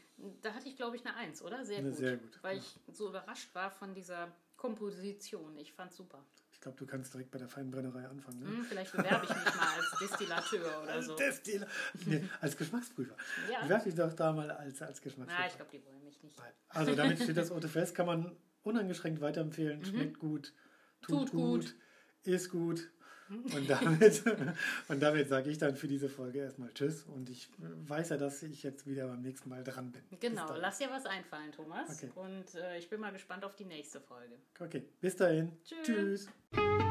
Da 0.43 0.53
hatte 0.53 0.69
ich, 0.69 0.77
glaube 0.77 0.97
ich, 0.97 1.07
eine 1.07 1.17
Eins, 1.17 1.43
oder? 1.43 1.65
Sehr 1.65 1.79
Eine 1.79 1.91
gut. 1.91 1.99
sehr 1.99 2.17
gut, 2.17 2.39
Weil 2.43 2.59
ich 2.59 2.79
so 2.93 3.09
überrascht 3.09 3.55
war 3.55 3.71
von 3.71 3.95
dieser 3.95 4.29
Komposition. 4.57 5.57
Ich 5.57 5.73
fand's 5.73 5.97
super. 5.97 6.23
Ich 6.53 6.61
glaube, 6.61 6.77
du 6.77 6.87
kannst 6.87 7.15
direkt 7.15 7.31
bei 7.31 7.39
der 7.39 7.49
Feinbrennerei 7.49 8.07
anfangen. 8.07 8.41
Ne? 8.41 8.47
Hm, 8.49 8.65
vielleicht 8.65 8.93
bewerbe 8.93 9.25
ich 9.25 9.31
mich 9.31 9.55
mal 9.55 9.77
als 9.77 9.99
Destillateur 10.01 10.83
oder 10.83 11.03
so. 11.03 11.15
Destil 11.17 11.67
nee, 12.05 12.23
als 12.41 12.57
Geschmacksprüfer. 12.57 13.17
Ja. 13.51 13.63
Bewerb 13.63 13.85
dich 13.85 13.95
doch 13.95 14.13
da 14.13 14.33
mal 14.33 14.51
als, 14.51 14.83
als 14.83 15.01
Geschmacksprüfer. 15.01 15.47
ich 15.49 15.55
glaube, 15.57 15.71
die 15.71 15.85
wollen 15.87 16.03
mich 16.05 16.21
nicht. 16.23 16.37
Nein. 16.37 16.53
Also 16.71 16.95
damit 16.97 17.23
steht 17.23 17.37
das 17.37 17.51
Ote 17.53 17.69
fest, 17.69 17.95
kann 17.95 18.07
man 18.07 18.37
uneingeschränkt 18.63 19.21
weiterempfehlen. 19.21 19.85
Schmeckt 19.85 20.19
gut, 20.19 20.53
tut, 21.01 21.11
Mhm. 21.11 21.17
Tut 21.27 21.31
gut, 21.31 21.63
gut. 21.63 21.77
Ist 22.29 22.51
gut. 22.51 22.89
Und 23.31 23.69
damit, 23.69 24.23
und 24.89 25.01
damit 25.01 25.29
sage 25.29 25.51
ich 25.51 25.59
dann 25.59 25.77
für 25.77 25.87
diese 25.87 26.09
Folge 26.09 26.39
erstmal 26.39 26.73
Tschüss. 26.73 27.05
Und 27.15 27.29
ich 27.29 27.49
weiß 27.59 28.11
ja, 28.11 28.17
dass 28.17 28.43
ich 28.43 28.63
jetzt 28.63 28.87
wieder 28.87 29.07
beim 29.07 29.21
nächsten 29.21 29.51
Mal 29.51 29.63
dran 29.65 29.93
bin. 29.93 30.03
Genau, 30.19 30.57
lass 30.57 30.79
dir 30.79 30.89
was 30.91 31.05
einfallen, 31.05 31.53
Thomas. 31.53 32.03
Okay. 32.03 32.11
Und 32.15 32.55
äh, 32.55 32.79
ich 32.79 32.89
bin 32.89 33.01
mal 33.01 33.13
gespannt 33.13 33.45
auf 33.45 33.55
die 33.55 33.67
nächste 33.67 34.01
Folge. 34.01 34.37
Okay, 34.59 34.83
bis 35.01 35.17
dahin. 35.17 35.53
Tschüss. 35.63 36.29
Tschüss. 36.55 36.88